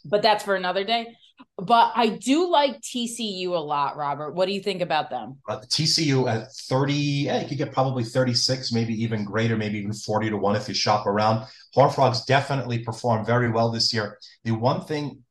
But 0.06 0.22
that's 0.22 0.44
for 0.44 0.56
another 0.56 0.84
day. 0.84 1.16
But 1.58 1.92
I 1.96 2.08
do 2.08 2.50
like 2.50 2.82
TCU 2.82 3.50
a 3.50 3.60
lot, 3.60 3.96
Robert. 3.96 4.34
What 4.34 4.48
do 4.48 4.54
you 4.54 4.62
think 4.62 4.82
about 4.82 5.10
them? 5.10 5.38
Uh, 5.48 5.60
TCU 5.60 6.28
at 6.28 6.52
30, 6.52 6.94
yeah, 6.94 7.42
you 7.42 7.48
could 7.48 7.58
get 7.58 7.72
probably 7.72 8.04
36, 8.04 8.72
maybe 8.72 8.94
even 9.02 9.26
greater, 9.26 9.56
maybe 9.56 9.78
even 9.80 9.94
40 9.94 10.32
to 10.32 10.38
1 10.38 10.56
if 10.56 10.68
you 10.68 10.74
shop 10.74 11.06
around. 11.08 11.46
Horn 11.74 11.92
Frogs 11.92 12.26
definitely 12.26 12.80
performed 12.80 13.26
very 13.26 13.50
well 13.52 13.72
this 13.72 13.94
year. 13.94 14.18
The 14.44 14.52
one 14.52 14.82
thing 14.82 15.24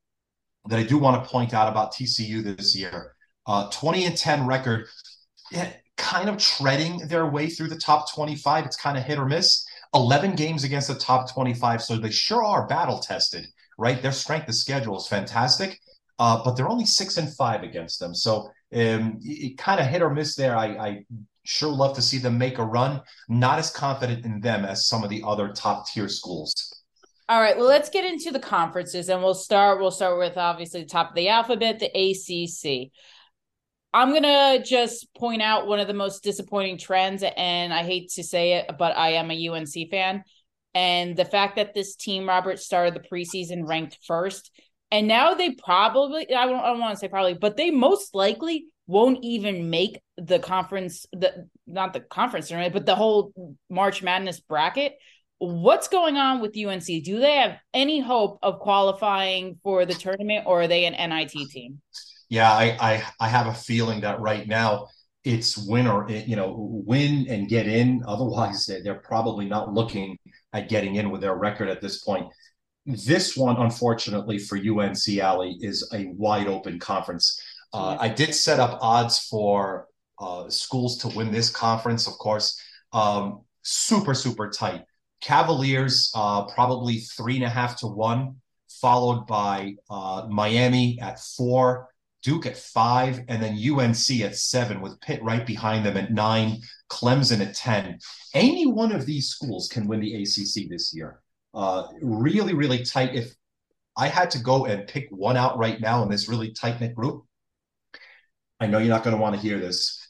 that 0.67 0.79
I 0.79 0.83
do 0.83 0.97
want 0.97 1.23
to 1.23 1.29
point 1.29 1.53
out 1.53 1.69
about 1.69 1.93
TCU 1.93 2.43
this 2.43 2.75
year, 2.75 3.15
uh, 3.51 3.69
20 3.71 4.05
and 4.05 4.17
10 4.17 4.47
record, 4.47 4.87
yeah, 5.51 5.71
kind 5.97 6.29
of 6.29 6.37
treading 6.37 7.07
their 7.07 7.25
way 7.25 7.47
through 7.47 7.67
the 7.67 7.77
top 7.77 8.11
25. 8.13 8.65
It's 8.65 8.77
kind 8.77 8.97
of 8.97 9.03
hit 9.03 9.19
or 9.19 9.25
miss. 9.25 9.65
11 9.93 10.35
games 10.35 10.63
against 10.63 10.87
the 10.87 10.95
top 10.95 11.31
25. 11.31 11.81
So 11.81 11.97
they 11.97 12.11
sure 12.11 12.43
are 12.43 12.67
battle 12.67 12.99
tested, 12.99 13.45
right? 13.77 14.01
Their 14.01 14.13
strength 14.13 14.47
of 14.47 14.55
schedule 14.55 14.97
is 14.97 15.07
fantastic 15.07 15.79
uh, 16.21 16.39
but 16.43 16.55
they're 16.55 16.69
only 16.69 16.85
six 16.85 17.17
and 17.17 17.35
five 17.35 17.63
against 17.63 17.99
them. 17.99 18.13
So 18.13 18.51
um, 18.75 19.17
it, 19.23 19.57
kind 19.57 19.79
of 19.79 19.87
hit 19.87 20.03
or 20.03 20.11
miss 20.11 20.35
there. 20.35 20.55
I, 20.55 20.65
I 20.67 21.05
sure 21.45 21.71
love 21.71 21.95
to 21.95 22.01
see 22.03 22.19
them 22.19 22.37
make 22.37 22.59
a 22.59 22.63
run. 22.63 23.01
Not 23.27 23.57
as 23.57 23.71
confident 23.71 24.23
in 24.23 24.39
them 24.39 24.63
as 24.63 24.87
some 24.87 25.03
of 25.03 25.09
the 25.09 25.23
other 25.25 25.51
top 25.51 25.87
tier 25.87 26.07
schools. 26.07 26.53
All 27.27 27.41
right, 27.41 27.57
well, 27.57 27.65
let's 27.65 27.89
get 27.89 28.05
into 28.05 28.29
the 28.29 28.39
conferences, 28.39 29.09
and 29.09 29.23
we'll 29.23 29.33
start. 29.33 29.79
We'll 29.79 29.89
start 29.89 30.19
with 30.19 30.37
obviously 30.37 30.81
the 30.81 30.89
top 30.89 31.09
of 31.09 31.15
the 31.15 31.29
alphabet, 31.29 31.79
the 31.79 31.87
ACC. 31.87 32.91
I'm 33.93 34.13
gonna 34.13 34.63
just 34.63 35.13
point 35.15 35.41
out 35.41 35.67
one 35.67 35.79
of 35.79 35.87
the 35.87 35.93
most 35.93 36.23
disappointing 36.23 36.77
trends, 36.77 37.23
and 37.23 37.73
I 37.73 37.83
hate 37.83 38.09
to 38.11 38.23
say 38.23 38.53
it, 38.53 38.71
but 38.79 38.95
I 38.95 39.13
am 39.13 39.31
a 39.31 39.49
UNC 39.49 39.89
fan, 39.89 40.23
and 40.73 41.17
the 41.17 41.25
fact 41.25 41.57
that 41.57 41.73
this 41.73 41.95
team, 41.95 42.27
Robert, 42.27 42.59
started 42.59 42.93
the 42.93 43.07
preseason 43.07 43.67
ranked 43.67 43.97
first 44.05 44.51
and 44.91 45.07
now 45.07 45.33
they 45.33 45.51
probably, 45.51 46.23
I 46.35 46.45
don't, 46.45 46.59
I 46.59 46.67
don't 46.67 46.79
want 46.79 46.93
to 46.95 46.99
say 46.99 47.07
probably, 47.07 47.33
but 47.33 47.55
they 47.55 47.71
most 47.71 48.13
likely 48.13 48.65
won't 48.87 49.19
even 49.23 49.69
make 49.69 50.01
the 50.17 50.37
conference, 50.37 51.05
the 51.13 51.47
not 51.65 51.93
the 51.93 52.01
conference 52.01 52.49
tournament, 52.49 52.73
but 52.73 52.85
the 52.85 52.95
whole 52.95 53.55
March 53.69 54.03
Madness 54.03 54.41
bracket. 54.41 54.95
What's 55.37 55.87
going 55.87 56.17
on 56.17 56.41
with 56.41 56.57
UNC? 56.57 56.85
Do 56.85 57.19
they 57.19 57.37
have 57.37 57.57
any 57.73 57.99
hope 57.99 58.39
of 58.43 58.59
qualifying 58.59 59.59
for 59.63 59.85
the 59.85 59.93
tournament, 59.93 60.45
or 60.45 60.63
are 60.63 60.67
they 60.67 60.85
an 60.85 60.93
NIT 60.93 61.31
team? 61.49 61.81
Yeah, 62.31 62.49
I 62.49 62.77
I, 62.79 63.03
I 63.19 63.27
have 63.27 63.47
a 63.47 63.53
feeling 63.53 64.01
that 64.01 64.21
right 64.21 64.47
now 64.47 64.87
it's 65.25 65.57
win 65.57 65.85
or 65.85 66.09
you 66.09 66.37
know 66.37 66.55
win 66.57 67.27
and 67.29 67.49
get 67.49 67.67
in. 67.67 68.01
Otherwise, 68.07 68.67
they're 68.83 69.01
probably 69.03 69.45
not 69.45 69.73
looking 69.73 70.17
at 70.53 70.69
getting 70.69 70.95
in 70.95 71.11
with 71.11 71.19
their 71.21 71.35
record 71.35 71.69
at 71.69 71.81
this 71.81 72.01
point. 72.03 72.27
This 72.85 73.35
one, 73.35 73.57
unfortunately 73.57 74.39
for 74.39 74.57
UNC 74.57 75.21
Ali, 75.21 75.57
is 75.59 75.87
a 75.93 76.07
wide 76.17 76.47
open 76.47 76.79
conference. 76.79 77.39
Uh, 77.73 77.97
I 77.99 78.07
did 78.07 78.33
set 78.33 78.61
up 78.61 78.79
odds 78.81 79.19
for 79.19 79.87
uh, 80.17 80.49
schools 80.49 80.97
to 80.99 81.09
win 81.09 81.31
this 81.31 81.49
conference, 81.49 82.07
of 82.07 82.13
course. 82.13 82.59
Um, 82.93 83.41
super, 83.61 84.13
super 84.13 84.49
tight. 84.49 84.83
Cavaliers, 85.21 86.11
uh, 86.15 86.45
probably 86.45 86.99
three 86.99 87.35
and 87.35 87.45
a 87.45 87.49
half 87.49 87.77
to 87.81 87.87
one, 87.87 88.37
followed 88.81 89.27
by 89.27 89.75
uh, 89.89 90.27
Miami 90.29 90.97
at 91.01 91.19
four, 91.19 91.90
Duke 92.23 92.45
at 92.45 92.57
five, 92.57 93.21
and 93.27 93.41
then 93.41 93.57
UNC 93.57 94.21
at 94.21 94.35
seven, 94.35 94.81
with 94.81 94.99
Pitt 95.01 95.23
right 95.23 95.45
behind 95.45 95.85
them 95.85 95.97
at 95.97 96.11
nine, 96.11 96.61
Clemson 96.89 97.45
at 97.45 97.55
10. 97.55 97.99
Any 98.33 98.67
one 98.67 98.91
of 98.91 99.05
these 99.05 99.29
schools 99.29 99.67
can 99.67 99.87
win 99.87 100.01
the 100.01 100.13
ACC 100.15 100.69
this 100.69 100.93
year. 100.93 101.21
Uh, 101.53 101.87
really, 102.01 102.53
really 102.53 102.83
tight. 102.83 103.15
If 103.15 103.33
I 103.97 104.07
had 104.07 104.31
to 104.31 104.39
go 104.39 104.65
and 104.65 104.87
pick 104.87 105.07
one 105.09 105.37
out 105.37 105.57
right 105.57 105.79
now 105.81 106.03
in 106.03 106.09
this 106.09 106.29
really 106.29 106.51
tight 106.51 106.79
knit 106.79 106.95
group, 106.95 107.25
I 108.59 108.67
know 108.67 108.77
you're 108.77 108.89
not 108.89 109.03
going 109.03 109.15
to 109.15 109.21
want 109.21 109.35
to 109.35 109.41
hear 109.41 109.59
this, 109.59 110.07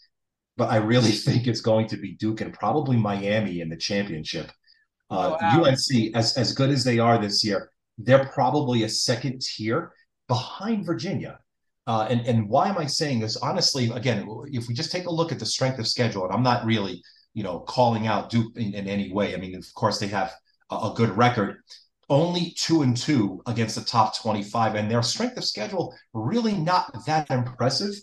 but 0.57 0.69
I 0.69 0.77
really 0.77 1.11
think 1.25 1.47
it's 1.47 1.61
going 1.61 1.87
to 1.87 1.97
be 1.97 2.13
Duke 2.13 2.41
and 2.41 2.53
probably 2.53 2.97
Miami 2.97 3.61
in 3.61 3.69
the 3.69 3.77
championship. 3.77 4.51
Uh, 5.09 5.37
wow. 5.41 5.63
UNC, 5.63 6.15
as 6.15 6.37
as 6.37 6.53
good 6.53 6.69
as 6.69 6.83
they 6.83 6.99
are 6.99 7.17
this 7.17 7.43
year, 7.43 7.71
they're 7.97 8.25
probably 8.25 8.83
a 8.83 8.89
second 8.89 9.41
tier 9.41 9.91
behind 10.27 10.85
Virginia. 10.85 11.39
Uh, 11.87 12.07
and 12.09 12.21
and 12.27 12.47
why 12.47 12.69
am 12.69 12.77
I 12.77 12.85
saying 12.85 13.19
this? 13.19 13.37
Honestly, 13.37 13.89
again, 13.89 14.27
if 14.51 14.67
we 14.67 14.73
just 14.73 14.91
take 14.91 15.05
a 15.05 15.11
look 15.11 15.31
at 15.31 15.39
the 15.39 15.45
strength 15.45 15.79
of 15.79 15.87
schedule, 15.87 16.25
and 16.25 16.33
I'm 16.33 16.43
not 16.43 16.65
really, 16.65 17.01
you 17.33 17.43
know, 17.43 17.59
calling 17.59 18.07
out 18.07 18.29
Duke 18.29 18.55
in, 18.55 18.73
in 18.73 18.87
any 18.87 19.11
way. 19.11 19.33
I 19.33 19.37
mean, 19.37 19.55
of 19.55 19.65
course, 19.73 19.99
they 19.99 20.07
have 20.07 20.31
a, 20.69 20.75
a 20.75 20.93
good 20.95 21.09
record, 21.09 21.57
only 22.09 22.53
two 22.57 22.83
and 22.83 22.95
two 22.95 23.41
against 23.47 23.75
the 23.75 23.81
top 23.81 24.15
25, 24.17 24.75
and 24.75 24.91
their 24.91 25.01
strength 25.01 25.37
of 25.37 25.45
schedule 25.45 25.95
really 26.13 26.53
not 26.53 27.05
that 27.07 27.29
impressive. 27.31 27.95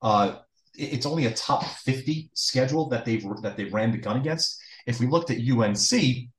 Uh, 0.00 0.36
it's 0.74 1.04
only 1.04 1.26
a 1.26 1.32
top 1.32 1.64
50 1.64 2.30
schedule 2.32 2.88
that 2.88 3.04
they've 3.04 3.24
that 3.42 3.56
they've 3.56 3.72
ran 3.72 3.92
the 3.92 3.98
gun 3.98 4.16
against. 4.16 4.58
If 4.86 4.98
we 4.98 5.06
looked 5.06 5.30
at 5.30 5.38
UNC, 5.38 6.30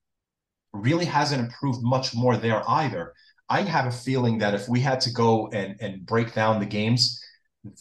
really 0.74 1.06
hasn't 1.06 1.42
improved 1.42 1.80
much 1.84 2.16
more 2.16 2.38
there 2.38 2.68
either. 2.68 3.14
I 3.52 3.64
have 3.64 3.86
a 3.86 3.92
feeling 3.92 4.38
that 4.38 4.54
if 4.54 4.70
we 4.70 4.80
had 4.80 5.02
to 5.02 5.12
go 5.12 5.50
and, 5.50 5.76
and 5.82 6.06
break 6.06 6.34
down 6.34 6.62
the 6.62 6.66
games, 6.66 7.22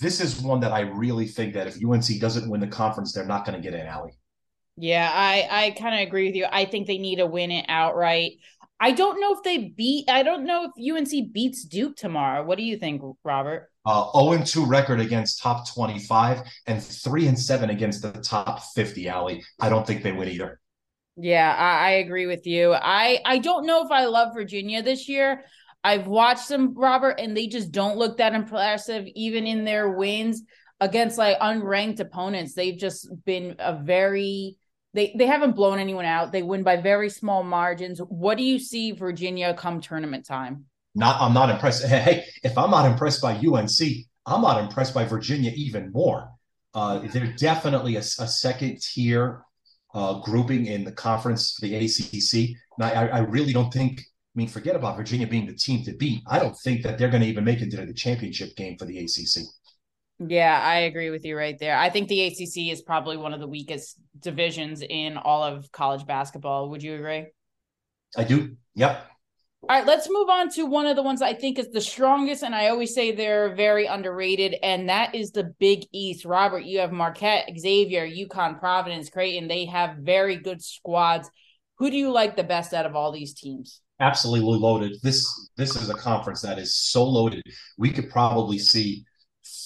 this 0.01 0.21
is 0.21 0.41
one 0.41 0.59
that 0.61 0.73
I 0.73 0.81
really 0.81 1.29
think 1.29 1.55
that 1.55 1.69
if 1.69 1.77
UNC 1.77 2.21
doesn't 2.21 2.51
win 2.51 2.61
the 2.61 2.67
conference, 2.67 3.13
they're 3.13 3.25
not 3.25 3.47
going 3.47 3.61
to 3.61 3.63
get 3.63 3.79
an 3.79 3.89
Ali. 3.89 4.11
Yeah, 4.77 5.09
I, 5.13 5.47
I 5.49 5.71
kind 5.71 5.95
of 5.95 6.01
agree 6.01 6.27
with 6.27 6.35
you. 6.35 6.47
I 6.51 6.65
think 6.65 6.89
they 6.89 6.99
need 6.99 7.17
to 7.17 7.27
win 7.27 7.53
it 7.53 7.67
outright. 7.69 8.33
I 8.81 8.91
don't 8.91 9.21
know 9.21 9.33
if 9.33 9.45
they 9.45 9.69
beat, 9.77 10.11
I 10.11 10.25
don't 10.25 10.45
know 10.45 10.73
if 10.75 10.97
UNC 10.97 11.33
beats 11.33 11.65
Duke 11.65 11.95
tomorrow. 11.95 12.45
What 12.45 12.59
do 12.59 12.65
you 12.65 12.77
think, 12.77 13.03
Robert? 13.23 13.71
Uh, 13.87 14.11
0 14.13 14.33
and 14.33 14.47
2 14.47 14.67
record 14.67 14.99
against 14.99 15.41
top 15.41 15.71
25 15.73 16.43
and 16.67 16.83
3 16.83 17.29
and 17.29 17.39
7 17.39 17.71
against 17.71 18.03
the 18.03 18.11
top 18.11 18.63
50, 18.75 19.09
alley. 19.09 19.45
I 19.61 19.69
don't 19.69 19.87
think 19.87 20.03
they 20.03 20.13
win 20.13 20.29
either. 20.29 20.61
Yeah, 21.17 21.55
I, 21.57 21.89
I 21.89 21.91
agree 21.93 22.27
with 22.27 22.47
you. 22.47 22.73
I 22.73 23.21
I 23.25 23.39
don't 23.39 23.67
know 23.67 23.85
if 23.85 23.91
I 23.91 24.07
love 24.07 24.35
Virginia 24.35 24.83
this 24.83 25.09
year. 25.09 25.45
I've 25.83 26.07
watched 26.07 26.49
them, 26.49 26.75
Robert, 26.75 27.17
and 27.19 27.37
they 27.37 27.47
just 27.47 27.73
don't 27.73 27.97
look 27.97 28.19
that 28.19 28.35
impressive, 28.35 29.07
even 29.15 29.47
in 29.47 29.65
their 29.65 29.91
wins 29.91 30.43
against 30.81 31.19
like 31.19 31.39
unranked 31.39 32.01
opponents. 32.01 32.55
They've 32.55 32.79
just 32.79 33.09
been 33.25 33.57
a 33.59 33.83
very 33.83 34.57
they 34.95 35.15
they 35.17 35.27
haven't 35.27 35.57
blown 35.57 35.79
anyone 35.79 36.05
out. 36.05 36.33
They 36.33 36.43
win 36.43 36.63
by 36.63 36.77
very 36.77 37.11
small 37.11 37.43
margins. 37.43 38.01
What 38.01 38.39
do 38.39 38.45
you 38.45 38.59
see 38.59 38.93
Virginia 38.93 39.55
come 39.55 39.81
tournament 39.81 40.27
time? 40.27 40.67
Not 40.95 41.21
I'm 41.21 41.35
not 41.35 41.51
impressed. 41.51 41.87
Hey, 41.87 42.25
if 42.43 42.57
I'm 42.59 42.71
not 42.71 42.91
impressed 42.91 43.23
by 43.23 43.35
UNC, 43.35 43.81
I'm 44.27 44.43
not 44.43 44.63
impressed 44.63 44.95
by 44.95 45.05
Virginia 45.05 45.53
even 45.55 45.93
more. 45.93 46.31
Uh, 46.73 47.01
they're 47.13 47.35
definitely 47.37 47.97
a, 47.97 48.01
a 48.01 48.03
second 48.03 48.81
tier 48.81 49.45
uh, 49.95 50.21
grouping 50.21 50.67
in 50.67 50.85
the 50.85 50.93
conference 50.93 51.53
for 51.53 51.67
the 51.67 51.75
ACC. 51.75 52.57
And 52.79 52.85
I, 52.87 53.07
I 53.09 53.19
really 53.21 53.53
don't 53.53 53.73
think. 53.73 54.01
I 54.01 54.39
mean, 54.39 54.47
forget 54.47 54.77
about 54.77 54.97
Virginia 54.97 55.27
being 55.27 55.47
the 55.47 55.55
team 55.55 55.85
to 55.85 55.93
beat. 55.93 56.23
I 56.29 56.39
don't 56.39 56.57
think 56.59 56.83
that 56.85 56.99
they're 56.99 57.11
going 57.11 57.23
to 57.23 57.29
even 57.29 57.43
make 57.43 57.61
it 57.61 57.71
to 57.73 57.85
the 57.85 57.93
championship 57.93 58.55
game 58.55 58.79
for 58.79 58.85
the 58.85 58.99
ACC. 58.99 59.43
Yeah, 60.21 60.61
I 60.63 60.81
agree 60.81 61.11
with 61.11 61.25
you 61.25 61.37
right 61.37 61.59
there. 61.59 61.77
I 61.77 61.91
think 61.91 62.09
the 62.09 62.27
ACC 62.27 62.71
is 62.71 62.83
probably 62.83 63.17
one 63.17 63.33
of 63.33 63.41
the 63.41 63.49
weakest 63.49 63.97
divisions 64.21 64.83
in 64.83 65.17
all 65.17 65.43
of 65.43 65.73
college 65.73 66.07
basketball. 66.07 66.69
Would 66.71 66.83
you 66.83 66.95
agree? 66.95 67.27
I 68.17 68.25
do. 68.25 68.57
Yep. 68.75 69.10
All 69.71 69.77
right, 69.77 69.87
let's 69.87 70.11
move 70.11 70.29
on 70.29 70.51
to 70.55 70.67
one 70.67 70.87
of 70.87 70.97
the 70.97 71.03
ones 71.05 71.23
I 71.23 71.33
think 71.33 71.57
is 71.57 71.69
the 71.69 71.81
strongest, 71.81 72.43
and 72.43 72.57
I 72.57 72.71
always 72.71 72.93
say 72.93 73.13
they're 73.15 73.55
very 73.55 73.87
underrated, 73.87 74.57
and 74.65 74.89
that 74.89 75.15
is 75.15 75.31
the 75.31 75.55
Big 75.61 75.85
East. 75.93 76.25
Robert, 76.25 76.65
you 76.65 76.81
have 76.81 76.91
Marquette, 76.91 77.49
Xavier, 77.57 78.05
UConn, 78.05 78.59
Providence, 78.59 79.11
Creighton. 79.11 79.47
They 79.47 79.67
have 79.67 79.99
very 79.99 80.39
good 80.39 80.61
squads. 80.61 81.31
Who 81.79 81.89
do 81.89 81.97
you 81.97 82.11
like 82.11 82.35
the 82.35 82.43
best 82.43 82.75
out 82.75 82.85
of 82.85 82.97
all 82.97 83.13
these 83.13 83.33
teams? 83.33 83.81
Absolutely 84.01 84.59
loaded. 84.59 84.97
This 85.05 85.25
this 85.57 85.77
is 85.77 85.89
a 85.89 85.95
conference 85.95 86.43
that 86.43 86.59
is 86.59 86.75
so 86.75 87.05
loaded. 87.05 87.45
We 87.79 87.93
could 87.93 88.11
probably 88.11 88.59
see 88.59 89.05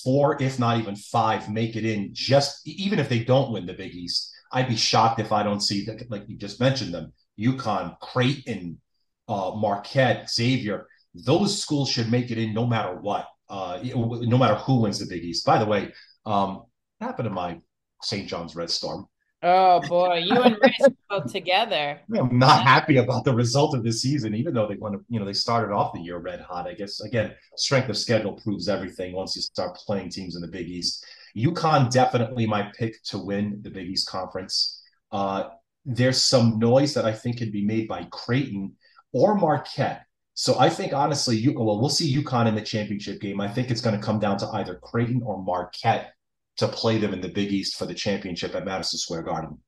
four, 0.03 0.37
if 0.43 0.59
not 0.59 0.79
even 0.81 0.97
five, 0.97 1.51
make 1.51 1.77
it 1.77 1.87
in. 1.87 2.11
Just 2.13 2.69
even 2.69 2.99
if 2.99 3.09
they 3.09 3.25
don't 3.25 3.53
win 3.53 3.65
the 3.65 3.73
Big 3.73 3.95
East, 3.95 4.31
I'd 4.53 4.69
be 4.69 4.77
shocked 4.77 5.19
if 5.19 5.33
I 5.33 5.43
don't 5.43 5.63
see. 5.63 5.89
Like 6.11 6.29
you 6.29 6.37
just 6.37 6.61
mentioned 6.61 6.93
them, 6.93 7.15
UConn, 7.41 7.99
Creighton, 8.01 8.79
uh, 9.28 9.52
Marquette, 9.54 10.31
Xavier, 10.31 10.87
those 11.14 11.61
schools 11.61 11.90
should 11.90 12.11
make 12.11 12.31
it 12.31 12.38
in 12.38 12.52
no 12.52 12.66
matter 12.66 12.97
what, 12.97 13.26
uh, 13.49 13.78
no 13.83 14.38
matter 14.38 14.57
who 14.57 14.81
wins 14.81 14.99
the 14.99 15.07
Big 15.07 15.25
East. 15.25 15.47
By 15.47 15.59
the 15.59 15.66
way, 15.66 15.93
um, 16.26 16.62
what 16.99 17.09
happened 17.09 17.26
to 17.26 17.35
my 17.35 17.61
St. 18.02 18.28
John's 18.28 18.57
Red 18.57 18.71
Storm? 18.71 19.07
Oh 19.47 19.78
boy, 19.81 20.23
you 20.25 20.40
and 20.40 20.57
Rich 20.62 20.95
both 21.11 21.31
together. 21.31 22.00
I'm 22.19 22.38
not 22.38 22.62
happy 22.62 22.97
about 22.97 23.25
the 23.25 23.35
result 23.35 23.76
of 23.76 23.85
this 23.85 24.00
season, 24.00 24.35
even 24.35 24.54
though 24.54 24.66
they 24.66 24.76
want 24.76 24.95
to, 24.95 25.04
you 25.11 25.21
know, 25.21 25.26
they 25.26 25.35
started 25.35 25.71
off 25.71 25.93
the 25.93 26.00
year 26.00 26.16
red 26.16 26.40
hot. 26.40 26.66
I 26.66 26.73
guess 26.73 27.02
again, 27.02 27.35
strength 27.57 27.90
of 27.90 27.99
schedule 27.99 28.33
proves 28.33 28.71
everything 28.71 29.12
once 29.12 29.37
you 29.37 29.43
start 29.43 29.76
playing 29.76 30.09
teams 30.09 30.35
in 30.35 30.40
the 30.40 30.49
Big 30.49 30.66
East. 30.66 31.04
UConn 31.37 31.93
definitely 31.93 32.47
my 32.47 32.71
pick 32.78 33.02
to 33.04 33.19
win 33.19 33.59
the 33.61 33.69
Big 33.69 33.87
East 33.87 34.09
Conference. 34.09 34.81
Uh, 35.12 35.50
there's 35.85 36.25
some 36.25 36.59
noise 36.59 36.95
that 36.95 37.04
I 37.04 37.12
think 37.12 37.37
can 37.37 37.50
be 37.50 37.66
made 37.66 37.87
by 37.87 38.04
Creighton 38.11 38.73
or 39.14 39.35
Marquette. 39.35 40.04
So 40.35 40.59
I 40.59 40.68
think 40.68 40.92
honestly, 40.92 41.37
you 41.37 41.52
well, 41.52 41.80
we'll 41.80 41.88
see 41.88 42.14
UConn 42.14 42.49
in 42.49 42.54
the 42.54 42.61
championship 42.61 43.21
game. 43.21 43.40
I 43.40 43.49
think 43.49 43.71
it's 43.71 43.80
going 43.80 43.99
to 43.99 44.04
come 44.04 44.18
down 44.18 44.37
to 44.38 44.49
either 44.49 44.75
Creighton 44.75 45.23
or 45.25 45.42
Marquette 45.42 46.12
to 46.56 46.68
play 46.68 46.99
them 46.99 47.14
in 47.14 47.21
the 47.21 47.28
Big 47.28 47.52
East 47.52 47.78
for 47.78 47.87
the 47.87 47.94
championship 47.94 48.54
at 48.54 48.64
Madison 48.64 48.99
Square 48.99 49.23
Garden. 49.23 49.59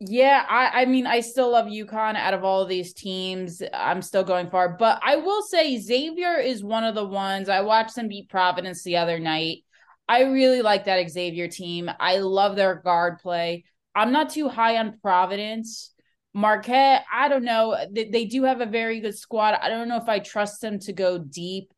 Yeah, 0.00 0.44
I, 0.48 0.82
I 0.82 0.84
mean, 0.84 1.06
I 1.08 1.20
still 1.20 1.50
love 1.50 1.66
UConn 1.66 2.14
out 2.14 2.34
of 2.34 2.44
all 2.44 2.62
of 2.62 2.68
these 2.68 2.92
teams. 2.92 3.60
I'm 3.74 4.00
still 4.00 4.22
going 4.22 4.48
far, 4.48 4.68
but 4.68 5.00
I 5.02 5.16
will 5.16 5.42
say 5.42 5.76
Xavier 5.76 6.36
is 6.36 6.62
one 6.62 6.84
of 6.84 6.94
the 6.94 7.04
ones 7.04 7.48
I 7.48 7.62
watched 7.62 7.96
them 7.96 8.06
beat 8.06 8.30
Providence 8.30 8.84
the 8.84 8.98
other 8.98 9.18
night. 9.18 9.64
I 10.08 10.22
really 10.22 10.62
like 10.62 10.84
that 10.84 11.10
Xavier 11.10 11.48
team. 11.48 11.90
I 11.98 12.18
love 12.18 12.54
their 12.54 12.76
guard 12.76 13.18
play. 13.18 13.64
I'm 13.94 14.12
not 14.12 14.30
too 14.30 14.48
high 14.48 14.76
on 14.76 14.98
Providence. 15.02 15.92
Marquette, 16.34 17.04
I 17.12 17.28
don't 17.28 17.44
know. 17.44 17.76
They, 17.90 18.10
they 18.10 18.24
do 18.26 18.44
have 18.44 18.60
a 18.60 18.66
very 18.66 19.00
good 19.00 19.16
squad. 19.16 19.58
I 19.60 19.68
don't 19.68 19.88
know 19.88 19.96
if 19.96 20.08
I 20.08 20.18
trust 20.18 20.60
them 20.60 20.78
to 20.80 20.92
go 20.92 21.18
deep. 21.18 21.72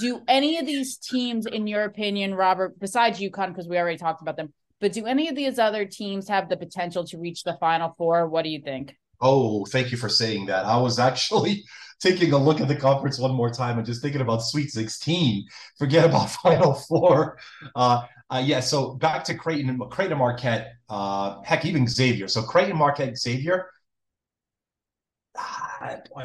Do 0.00 0.20
any 0.28 0.58
of 0.58 0.66
these 0.66 0.96
teams, 0.96 1.46
in 1.46 1.66
your 1.66 1.84
opinion, 1.84 2.34
Robert, 2.34 2.78
besides 2.78 3.20
UConn, 3.20 3.48
because 3.48 3.68
we 3.68 3.78
already 3.78 3.98
talked 3.98 4.20
about 4.20 4.36
them, 4.36 4.52
but 4.80 4.92
do 4.92 5.06
any 5.06 5.28
of 5.28 5.36
these 5.36 5.58
other 5.58 5.84
teams 5.84 6.28
have 6.28 6.48
the 6.48 6.56
potential 6.56 7.04
to 7.06 7.18
reach 7.18 7.42
the 7.44 7.56
Final 7.58 7.94
Four? 7.96 8.28
What 8.28 8.42
do 8.42 8.50
you 8.50 8.60
think? 8.60 8.94
Oh, 9.20 9.64
thank 9.64 9.90
you 9.90 9.96
for 9.96 10.08
saying 10.08 10.46
that. 10.46 10.66
I 10.66 10.76
was 10.76 10.98
actually 10.98 11.64
taking 12.00 12.32
a 12.32 12.38
look 12.38 12.60
at 12.60 12.68
the 12.68 12.76
conference 12.76 13.18
one 13.18 13.34
more 13.34 13.50
time 13.50 13.78
and 13.78 13.86
just 13.86 14.02
thinking 14.02 14.20
about 14.20 14.42
Sweet 14.42 14.70
16. 14.70 15.46
Forget 15.78 16.04
about 16.04 16.30
Final 16.42 16.74
Four. 16.74 17.38
Uh, 17.74 18.02
uh, 18.28 18.42
yeah, 18.44 18.60
so 18.60 18.94
back 18.94 19.24
to 19.24 19.34
Creighton, 19.34 19.78
Creighton 19.90 20.18
Marquette, 20.18 20.72
uh, 20.88 21.40
heck, 21.42 21.64
even 21.64 21.86
Xavier. 21.86 22.28
So 22.28 22.42
Creighton 22.42 22.76
Marquette, 22.76 23.16
Xavier, 23.16 23.70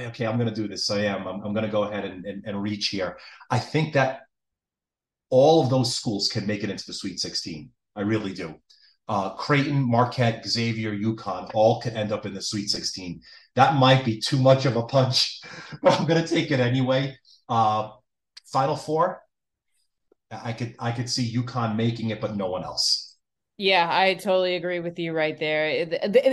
okay, 0.07 0.25
I'm 0.25 0.37
going 0.37 0.49
to 0.49 0.55
do 0.55 0.67
this. 0.67 0.89
I 0.89 1.01
am. 1.01 1.27
I'm, 1.27 1.41
I'm 1.43 1.53
going 1.53 1.65
to 1.65 1.71
go 1.71 1.83
ahead 1.83 2.05
and, 2.05 2.25
and, 2.25 2.43
and 2.45 2.61
reach 2.61 2.87
here. 2.89 3.17
I 3.49 3.59
think 3.59 3.93
that 3.93 4.21
all 5.29 5.63
of 5.63 5.69
those 5.69 5.95
schools 5.95 6.27
can 6.27 6.45
make 6.45 6.63
it 6.63 6.69
into 6.69 6.85
the 6.85 6.93
Sweet 6.93 7.19
16. 7.19 7.69
I 7.95 8.01
really 8.01 8.33
do. 8.33 8.55
uh, 9.07 9.31
Creighton, 9.35 9.81
Marquette, 9.81 10.45
Xavier, 10.47 10.93
UConn 10.97 11.51
all 11.53 11.81
could 11.81 11.93
end 11.95 12.11
up 12.11 12.25
in 12.25 12.33
the 12.33 12.41
Sweet 12.41 12.69
16. 12.69 13.21
That 13.55 13.75
might 13.75 14.05
be 14.05 14.19
too 14.19 14.39
much 14.39 14.65
of 14.65 14.77
a 14.77 14.83
punch, 14.83 15.41
but 15.83 15.99
I'm 15.99 16.07
going 16.07 16.23
to 16.23 16.27
take 16.27 16.51
it 16.51 16.59
anyway. 16.59 17.17
Uh, 17.49 17.89
Final 18.47 18.75
Four, 18.77 19.21
I 20.31 20.53
could 20.53 20.75
I 20.79 20.91
could 20.91 21.09
see 21.09 21.33
UConn 21.35 21.75
making 21.75 22.09
it, 22.09 22.21
but 22.21 22.35
no 22.37 22.49
one 22.49 22.63
else. 22.63 23.10
Yeah, 23.57 23.87
I 23.89 24.15
totally 24.15 24.55
agree 24.55 24.79
with 24.79 24.97
you 24.97 25.13
right 25.13 25.37
there. 25.37 25.87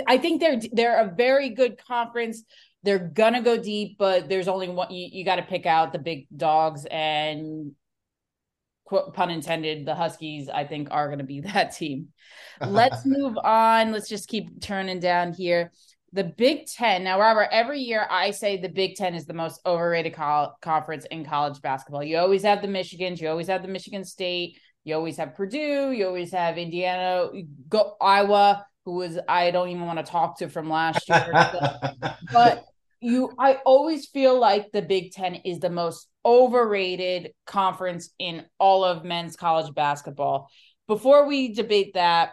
I 0.07 0.19
think 0.19 0.41
they're 0.41 0.61
they're 0.73 1.01
a 1.01 1.15
very 1.15 1.51
good 1.51 1.79
conference. 1.79 2.43
They're 2.85 2.99
gonna 2.99 3.43
go 3.43 3.59
deep, 3.59 3.99
but 3.99 4.29
there's 4.29 4.49
only 4.49 4.69
one. 4.69 4.91
You, 4.91 5.09
you 5.11 5.25
got 5.25 5.37
to 5.37 5.43
pick 5.43 5.67
out 5.67 5.93
the 5.93 5.99
big 5.99 6.27
dogs, 6.35 6.87
and 6.91 7.73
quote, 8.85 9.13
pun 9.15 9.31
intended, 9.31 9.85
the 9.85 9.95
Huskies. 9.95 10.49
I 10.49 10.65
think 10.65 10.89
are 10.91 11.15
to 11.15 11.25
be 11.25 11.41
that 11.53 11.77
team. 11.77 12.09
Let's 12.61 13.05
move 13.05 13.37
on. 13.37 13.93
Let's 13.93 14.09
just 14.09 14.29
keep 14.29 14.63
turning 14.63 15.01
down 15.01 15.35
here. 15.35 15.73
The 16.13 16.25
Big 16.25 16.67
Ten. 16.67 17.05
Now, 17.05 17.21
Robert, 17.21 17.49
every 17.53 17.81
year 17.81 18.07
I 18.11 18.31
say 18.31 18.57
the 18.57 18.71
Big 18.71 18.95
Ten 18.95 19.15
is 19.15 19.27
the 19.27 19.35
most 19.35 19.61
overrated 19.67 20.15
co- 20.15 20.53
conference 20.63 21.05
in 21.11 21.25
college 21.27 21.61
basketball. 21.61 22.03
You 22.03 22.17
always 22.17 22.43
have 22.45 22.63
the 22.63 22.69
Michigans, 22.69 23.21
you 23.21 23.29
always 23.29 23.49
have 23.49 23.61
the 23.61 23.69
Michigan 23.69 24.05
State, 24.05 24.59
you 24.89 24.95
always 24.95 25.19
have 25.19 25.35
Purdue, 25.35 25.93
you 25.93 26.07
always 26.07 26.33
have 26.33 26.57
Indiana, 26.57 27.29
go 27.69 27.95
Iowa, 28.01 28.67
who 28.85 28.95
was 28.95 29.19
I 29.29 29.51
don't 29.51 29.69
even 29.69 29.87
want 29.87 29.99
to 29.99 30.11
talk 30.11 30.39
to 30.39 30.49
from 30.49 30.71
last 30.71 31.09
year. 31.09 31.31
but 32.33 32.65
you 33.01 33.33
I 33.39 33.55
always 33.67 34.07
feel 34.07 34.39
like 34.39 34.73
the 34.73 34.83
Big 34.83 35.13
10 35.13 35.37
is 35.45 35.61
the 35.61 35.71
most 35.71 36.09
overrated 36.25 37.33
conference 37.47 38.11
in 38.19 38.47
all 38.59 38.85
of 38.85 39.05
men's 39.05 39.37
college 39.37 39.75
basketball. 39.75 40.49
Before 40.87 41.27
we 41.27 41.53
debate 41.53 41.95
that, 41.95 42.31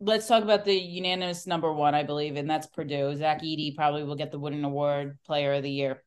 let's 0.00 0.26
talk 0.26 0.42
about 0.42 0.64
the 0.64 0.74
unanimous 0.74 1.46
number 1.46 1.70
one, 1.72 1.94
I 1.94 2.04
believe, 2.04 2.36
and 2.36 2.48
that's 2.48 2.66
Purdue. 2.68 3.14
Zach 3.16 3.42
Edey 3.42 3.76
probably 3.76 4.04
will 4.04 4.16
get 4.16 4.32
the 4.32 4.38
Wooden 4.38 4.64
Award 4.64 5.18
Player 5.26 5.52
of 5.52 5.62
the 5.62 5.70
Year. 5.70 6.02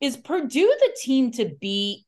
Is 0.00 0.16
Purdue 0.16 0.74
the 0.80 0.96
team 1.00 1.30
to 1.32 1.54
be 1.60 2.04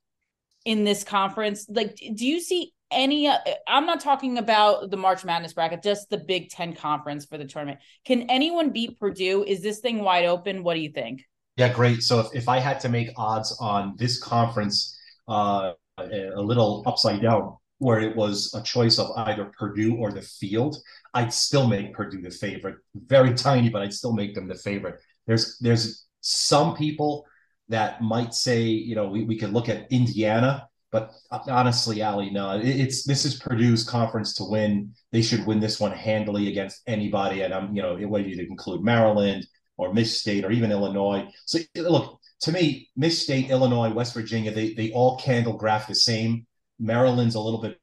in 0.69 0.85
this 0.85 1.03
conference? 1.03 1.67
Like, 1.67 1.97
do 1.97 2.27
you 2.27 2.41
see 2.41 2.75
any? 2.91 3.27
Uh, 3.27 3.39
I'm 3.67 3.87
not 3.87 4.01
talking 4.01 4.37
about 4.37 4.91
the 4.91 4.99
March 4.99 5.25
Madness 5.25 5.55
bracket, 5.55 5.83
just 5.83 6.11
the 6.11 6.19
Big 6.19 6.51
Ten 6.51 6.75
conference 6.75 7.25
for 7.25 7.39
the 7.39 7.47
tournament. 7.47 7.81
Can 8.05 8.29
anyone 8.29 8.69
beat 8.69 9.01
Purdue? 9.01 9.45
Is 9.45 9.63
this 9.63 9.81
thing 9.81 10.01
wide 10.01 10.27
open? 10.27 10.63
What 10.63 10.75
do 10.75 10.81
you 10.81 10.91
think? 10.91 11.25
Yeah, 11.57 11.73
great. 11.73 12.03
So 12.03 12.21
if, 12.21 12.27
if 12.35 12.49
I 12.51 12.59
had 12.59 12.81
to 12.81 12.91
make 12.91 13.09
odds 13.17 13.57
on 13.59 13.95
this 13.97 14.23
conference, 14.23 14.95
uh, 15.27 15.73
a 15.99 16.43
little 16.43 16.83
upside 16.85 17.23
down, 17.23 17.57
where 17.79 18.01
it 18.01 18.15
was 18.15 18.53
a 18.55 18.63
choice 18.63 18.99
of 18.99 19.11
either 19.17 19.51
Purdue 19.59 19.97
or 19.97 20.13
the 20.13 20.21
field, 20.21 20.77
I'd 21.15 21.33
still 21.33 21.67
make 21.67 21.95
Purdue 21.95 22.21
the 22.21 22.31
favorite. 22.31 22.77
Very 22.95 23.33
tiny, 23.33 23.71
but 23.71 23.81
I'd 23.81 23.95
still 23.95 24.13
make 24.13 24.35
them 24.35 24.49
the 24.49 24.55
favorite. 24.55 25.01
There's 25.27 25.57
there's 25.61 26.05
some 26.21 26.77
people 26.77 27.25
that 27.69 28.03
might 28.03 28.35
say, 28.35 28.63
you 28.63 28.95
know, 28.95 29.09
we, 29.09 29.25
we 29.25 29.37
could 29.37 29.53
look 29.53 29.69
at 29.69 29.91
Indiana, 29.93 30.69
but 30.91 31.11
honestly, 31.31 32.03
Ali, 32.03 32.31
no, 32.31 32.59
it's 32.63 33.05
this 33.05 33.25
is 33.25 33.39
Purdue's 33.39 33.85
conference 33.85 34.33
to 34.35 34.45
win. 34.45 34.95
They 35.13 35.23
should 35.23 35.47
win 35.47 35.61
this 35.61 35.79
one 35.79 35.93
handily 35.93 36.49
against 36.49 36.83
anybody. 36.87 37.43
And 37.43 37.53
I'm, 37.53 37.75
you 37.77 37.83
know, 37.83 37.97
it 37.97 38.07
whether 38.07 38.27
you 38.27 38.41
include 38.49 38.83
Maryland 38.83 39.47
or 39.77 39.93
Miss 39.93 40.19
State 40.19 40.45
or 40.45 40.51
even 40.51 40.73
Illinois. 40.73 41.29
So 41.45 41.59
look, 41.77 42.19
to 42.43 42.53
me, 42.53 42.89
Miss 42.97 43.23
State, 43.23 43.51
Illinois, 43.51 43.93
West 43.93 44.15
Virginia, 44.15 44.51
they 44.51 44.73
they 44.73 44.91
all 44.93 45.19
candle 45.19 45.59
graph 45.59 45.89
the 45.89 45.95
same 45.95 46.47
Maryland's 46.79 47.35
a 47.35 47.41
little 47.41 47.61
bit 47.61 47.81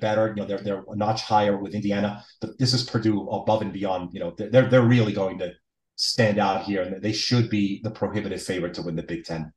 better. 0.00 0.28
You 0.28 0.34
know, 0.42 0.46
they're 0.46 0.58
they're 0.58 0.84
a 0.88 0.96
notch 0.96 1.22
higher 1.22 1.56
with 1.56 1.74
Indiana, 1.74 2.24
but 2.40 2.58
this 2.58 2.72
is 2.72 2.82
Purdue 2.82 3.28
above 3.28 3.62
and 3.62 3.72
beyond. 3.72 4.10
You 4.12 4.20
know, 4.20 4.34
they're 4.36 4.68
they're 4.68 4.82
really 4.82 5.12
going 5.12 5.38
to 5.38 5.52
stand 5.96 6.38
out 6.38 6.64
here, 6.64 6.82
and 6.82 7.02
they 7.02 7.12
should 7.12 7.50
be 7.50 7.80
the 7.82 7.90
prohibitive 7.90 8.42
favorite 8.42 8.74
to 8.74 8.82
win 8.82 8.96
the 8.96 9.02
Big 9.02 9.24
Ten. 9.24 9.52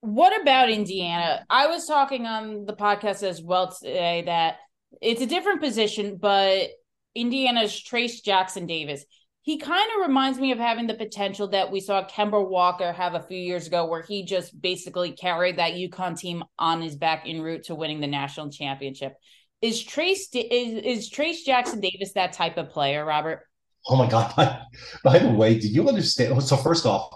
What 0.00 0.40
about 0.40 0.70
Indiana? 0.70 1.44
I 1.50 1.66
was 1.66 1.86
talking 1.86 2.26
on 2.26 2.64
the 2.64 2.74
podcast 2.74 3.22
as 3.22 3.42
well 3.42 3.70
today 3.70 4.22
that 4.26 4.56
it's 5.00 5.20
a 5.20 5.26
different 5.26 5.60
position, 5.60 6.16
but 6.16 6.68
Indiana's 7.14 7.72
Trayce 7.72 8.22
Jackson 8.22 8.66
Davis 8.66 9.04
he 9.42 9.58
kind 9.58 9.90
of 9.94 10.06
reminds 10.06 10.38
me 10.38 10.52
of 10.52 10.58
having 10.58 10.86
the 10.86 10.94
potential 10.94 11.48
that 11.48 11.72
we 11.72 11.80
saw 11.80 12.06
Kemba 12.06 12.46
Walker 12.46 12.92
have 12.92 13.14
a 13.14 13.22
few 13.22 13.38
years 13.38 13.66
ago, 13.66 13.86
where 13.86 14.02
he 14.02 14.24
just 14.24 14.60
basically 14.60 15.12
carried 15.12 15.58
that 15.58 15.72
UConn 15.72 16.18
team 16.18 16.44
on 16.58 16.82
his 16.82 16.94
back 16.94 17.24
en 17.26 17.40
route 17.40 17.64
to 17.64 17.74
winning 17.74 18.00
the 18.00 18.06
national 18.06 18.50
championship. 18.50 19.14
Is 19.62 19.82
Trace 19.82 20.28
is 20.34 20.82
is 20.84 21.10
Trayce 21.10 21.44
Jackson 21.44 21.80
Davis 21.80 22.12
that 22.14 22.32
type 22.32 22.58
of 22.58 22.70
player, 22.70 23.04
Robert? 23.04 23.40
Oh 23.86 23.96
my 23.96 24.08
God! 24.08 24.32
By, 24.36 24.62
by 25.02 25.18
the 25.18 25.30
way, 25.30 25.58
do 25.58 25.68
you 25.68 25.88
understand? 25.88 26.42
So 26.42 26.56
first 26.56 26.86
off, 26.86 27.12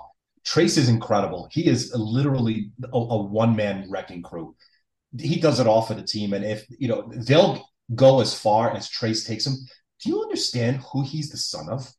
Trayce 0.47 0.79
is 0.79 0.89
incredible. 0.89 1.49
He 1.51 1.67
is 1.67 1.93
literally 1.95 2.71
a, 2.83 2.97
a 2.97 3.23
one 3.23 3.57
man 3.57 3.87
wrecking 3.91 4.23
crew. 4.23 4.57
He 5.19 5.41
does 5.41 5.61
it 5.61 5.67
all 5.67 5.83
for 5.83 5.95
the 5.95 6.03
team, 6.03 6.33
and 6.33 6.45
if 6.45 6.67
you 6.69 6.89
know 6.89 7.11
they'll 7.15 7.69
go 7.95 8.21
as 8.21 8.39
far 8.39 8.75
as 8.75 8.89
Trayce 8.91 9.27
takes 9.27 9.47
him. 9.47 9.55
Do 10.03 10.11
you 10.11 10.23
understand 10.23 10.83
who 10.93 11.03
he's 11.03 11.31
the 11.31 11.39
son 11.39 11.69
of? 11.71 11.91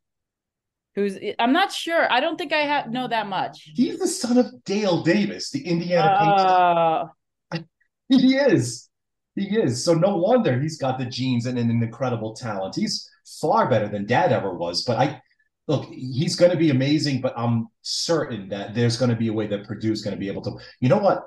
who's 0.95 1.17
I'm 1.37 1.53
not 1.53 1.71
sure. 1.71 2.11
I 2.11 2.19
don't 2.19 2.37
think 2.37 2.53
I 2.53 2.61
have 2.61 2.89
know 2.89 3.07
that 3.07 3.27
much. 3.27 3.69
He's 3.75 3.99
the 3.99 4.07
son 4.07 4.37
of 4.37 4.63
Dale 4.63 5.03
Davis, 5.03 5.51
the 5.51 5.65
Indiana 5.67 6.07
uh... 6.07 7.05
Patriots. 7.51 7.69
He 8.07 8.35
is. 8.35 8.87
He 9.35 9.57
is. 9.57 9.83
So 9.83 9.95
no 9.95 10.17
wonder 10.17 10.59
he's 10.59 10.77
got 10.77 10.99
the 10.99 11.05
genes 11.05 11.47
and 11.47 11.57
an 11.57 11.71
incredible 11.71 12.35
talent. 12.35 12.75
He's 12.75 13.09
far 13.39 13.69
better 13.69 13.87
than 13.87 14.05
dad 14.05 14.31
ever 14.31 14.53
was. 14.53 14.83
But 14.83 14.97
I 14.97 15.21
look, 15.67 15.85
he's 15.91 16.35
going 16.35 16.51
to 16.51 16.57
be 16.57 16.69
amazing, 16.69 17.21
but 17.21 17.33
I'm 17.37 17.67
certain 17.81 18.49
that 18.49 18.75
there's 18.75 18.97
going 18.97 19.11
to 19.11 19.17
be 19.17 19.27
a 19.27 19.33
way 19.33 19.47
that 19.47 19.65
Purdue's 19.65 20.01
going 20.01 20.15
to 20.15 20.19
be 20.19 20.27
able 20.27 20.41
to. 20.43 20.57
You 20.79 20.89
know 20.89 20.97
what? 20.97 21.23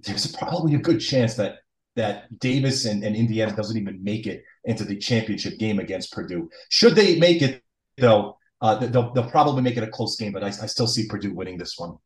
There's 0.00 0.30
probably 0.34 0.74
a 0.74 0.78
good 0.78 1.00
chance 1.00 1.34
that 1.34 1.56
that 1.96 2.38
Davis 2.38 2.84
and, 2.84 3.02
and 3.02 3.16
Indiana 3.16 3.54
doesn't 3.56 3.76
even 3.76 4.02
make 4.04 4.26
it 4.26 4.44
into 4.64 4.84
the 4.84 4.96
championship 4.96 5.58
game 5.58 5.80
against 5.80 6.12
Purdue. 6.12 6.48
Should 6.68 6.94
they 6.94 7.18
make 7.18 7.42
it 7.42 7.62
though, 7.96 8.36
uh, 8.60 8.76
they'll 8.76 9.12
they'll 9.12 9.30
probably 9.30 9.62
make 9.62 9.76
it 9.76 9.82
a 9.82 9.88
close 9.88 10.16
game, 10.16 10.32
but 10.32 10.44
I, 10.44 10.48
I 10.48 10.66
still 10.66 10.86
see 10.86 11.08
Purdue 11.08 11.34
winning 11.34 11.58
this 11.58 11.78
one. 11.78 11.96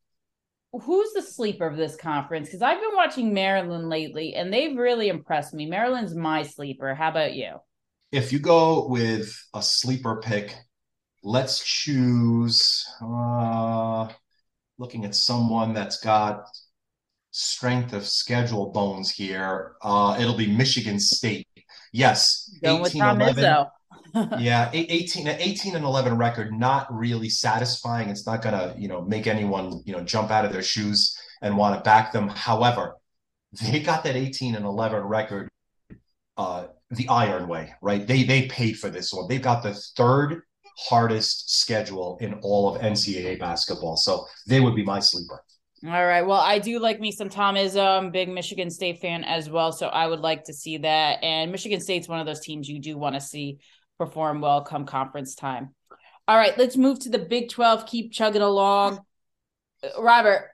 Who's 0.71 1.13
the 1.13 1.21
sleeper 1.21 1.67
of 1.67 1.77
this 1.77 1.95
conference? 1.95 2.47
Because 2.47 2.63
I've 2.63 2.81
been 2.81 2.95
watching 2.95 3.33
Maryland 3.33 3.89
lately, 3.89 4.33
and 4.33 4.51
they've 4.51 4.75
really 4.75 5.09
impressed 5.09 5.53
me. 5.53 5.67
Maryland's 5.67 6.15
my 6.15 6.41
sleeper. 6.41 6.95
How 6.95 7.09
about 7.09 7.35
you? 7.35 7.57
If 8.13 8.31
you 8.31 8.37
go 8.37 8.87
with 8.87 9.35
a 9.55 9.61
sleeper 9.63 10.21
pick, 10.21 10.55
let's 11.23 11.63
choose. 11.63 12.85
Uh, 13.01 14.07
looking 14.77 15.03
at 15.03 15.15
someone 15.15 15.73
that's 15.73 15.99
got 15.99 16.45
strength 17.31 17.91
of 17.91 18.05
schedule 18.05 18.71
bones 18.71 19.09
here. 19.09 19.73
Uh, 19.81 20.15
it'll 20.19 20.37
be 20.37 20.45
Michigan 20.45 20.99
State. 20.99 21.47
Yes, 21.91 22.55
Going 22.63 22.85
18 22.85 23.01
11 23.01 23.65
yeah, 24.37 24.69
18, 24.71 25.27
18 25.27 25.75
and 25.75 25.83
11 25.83 26.15
record, 26.15 26.53
not 26.53 26.93
really 26.93 27.29
satisfying. 27.29 28.09
It's 28.09 28.27
not 28.27 28.43
going 28.43 28.53
to, 28.53 28.79
you 28.79 28.87
know, 28.87 29.01
make 29.01 29.25
anyone, 29.25 29.81
you 29.85 29.93
know, 29.93 30.03
jump 30.03 30.29
out 30.29 30.45
of 30.45 30.53
their 30.53 30.61
shoes 30.61 31.17
and 31.41 31.57
want 31.57 31.75
to 31.75 31.81
back 31.81 32.11
them. 32.11 32.27
However, 32.27 32.93
they 33.59 33.79
got 33.79 34.03
that 34.03 34.15
18 34.15 34.53
and 34.53 34.65
11 34.65 35.01
record 35.01 35.49
uh, 36.37 36.65
the 36.95 37.07
iron 37.09 37.47
way, 37.47 37.73
right? 37.81 38.05
They 38.05 38.23
they 38.23 38.47
paid 38.47 38.79
for 38.79 38.89
this 38.89 39.13
one. 39.13 39.27
They've 39.27 39.41
got 39.41 39.63
the 39.63 39.73
third 39.73 40.41
hardest 40.77 41.59
schedule 41.59 42.17
in 42.21 42.33
all 42.41 42.73
of 42.73 42.81
NCAA 42.81 43.39
basketball. 43.39 43.97
So 43.97 44.25
they 44.47 44.59
would 44.59 44.75
be 44.75 44.83
my 44.83 44.99
sleeper. 44.99 45.43
All 45.85 46.05
right. 46.05 46.21
Well, 46.21 46.39
I 46.39 46.59
do 46.59 46.79
like 46.79 47.01
me 47.01 47.11
some 47.11 47.29
Tom 47.29 47.55
Izzo. 47.55 48.09
big 48.11 48.29
Michigan 48.29 48.69
State 48.69 48.99
fan 48.99 49.25
as 49.25 49.49
well. 49.49 49.73
So 49.73 49.87
I 49.87 50.07
would 50.07 50.21
like 50.21 50.45
to 50.45 50.53
see 50.53 50.77
that. 50.77 51.21
And 51.21 51.51
Michigan 51.51 51.81
State's 51.81 52.07
one 52.07 52.21
of 52.21 52.25
those 52.25 52.39
teams 52.39 52.69
you 52.69 52.79
do 52.79 52.97
want 52.97 53.15
to 53.15 53.21
see 53.21 53.59
perform 53.97 54.39
well 54.39 54.61
come 54.61 54.85
conference 54.85 55.35
time. 55.35 55.75
All 56.25 56.37
right, 56.37 56.57
let's 56.57 56.77
move 56.77 56.99
to 56.99 57.09
the 57.09 57.19
Big 57.19 57.49
12. 57.49 57.85
Keep 57.85 58.13
chugging 58.13 58.41
along. 58.41 59.01
Robert, 59.99 60.51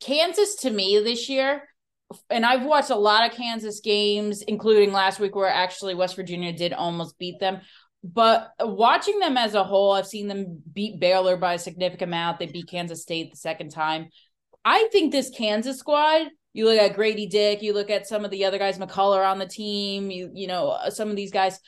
Kansas 0.00 0.54
to 0.56 0.70
me 0.70 0.98
this 1.04 1.28
year, 1.28 1.68
and 2.30 2.44
I've 2.44 2.64
watched 2.64 2.90
a 2.90 2.96
lot 2.96 3.28
of 3.28 3.36
Kansas 3.36 3.80
games, 3.80 4.42
including 4.42 4.92
last 4.92 5.20
week 5.20 5.34
where 5.34 5.48
actually 5.48 5.94
West 5.94 6.16
Virginia 6.16 6.52
did 6.52 6.72
almost 6.72 7.18
beat 7.18 7.38
them. 7.40 7.60
But 8.04 8.50
watching 8.58 9.20
them 9.20 9.36
as 9.36 9.54
a 9.54 9.62
whole, 9.62 9.92
I've 9.92 10.06
seen 10.06 10.26
them 10.26 10.62
beat 10.72 10.98
Baylor 10.98 11.36
by 11.36 11.54
a 11.54 11.58
significant 11.58 12.10
amount. 12.10 12.38
They 12.38 12.46
beat 12.46 12.68
Kansas 12.68 13.02
State 13.02 13.30
the 13.30 13.36
second 13.36 13.70
time. 13.70 14.08
I 14.64 14.88
think 14.90 15.12
this 15.12 15.30
Kansas 15.30 15.78
squad, 15.78 16.28
you 16.52 16.64
look 16.64 16.78
at 16.78 16.94
Grady 16.94 17.26
Dick, 17.26 17.62
you 17.62 17.72
look 17.74 17.90
at 17.90 18.06
some 18.06 18.24
of 18.24 18.30
the 18.30 18.44
other 18.44 18.58
guys, 18.58 18.78
McCullar 18.78 19.24
on 19.24 19.38
the 19.38 19.46
team, 19.46 20.10
you 20.10 20.30
you 20.34 20.46
know, 20.46 20.70
uh, 20.70 20.90
some 20.90 21.10
of 21.10 21.16
these 21.16 21.32
guys 21.32 21.58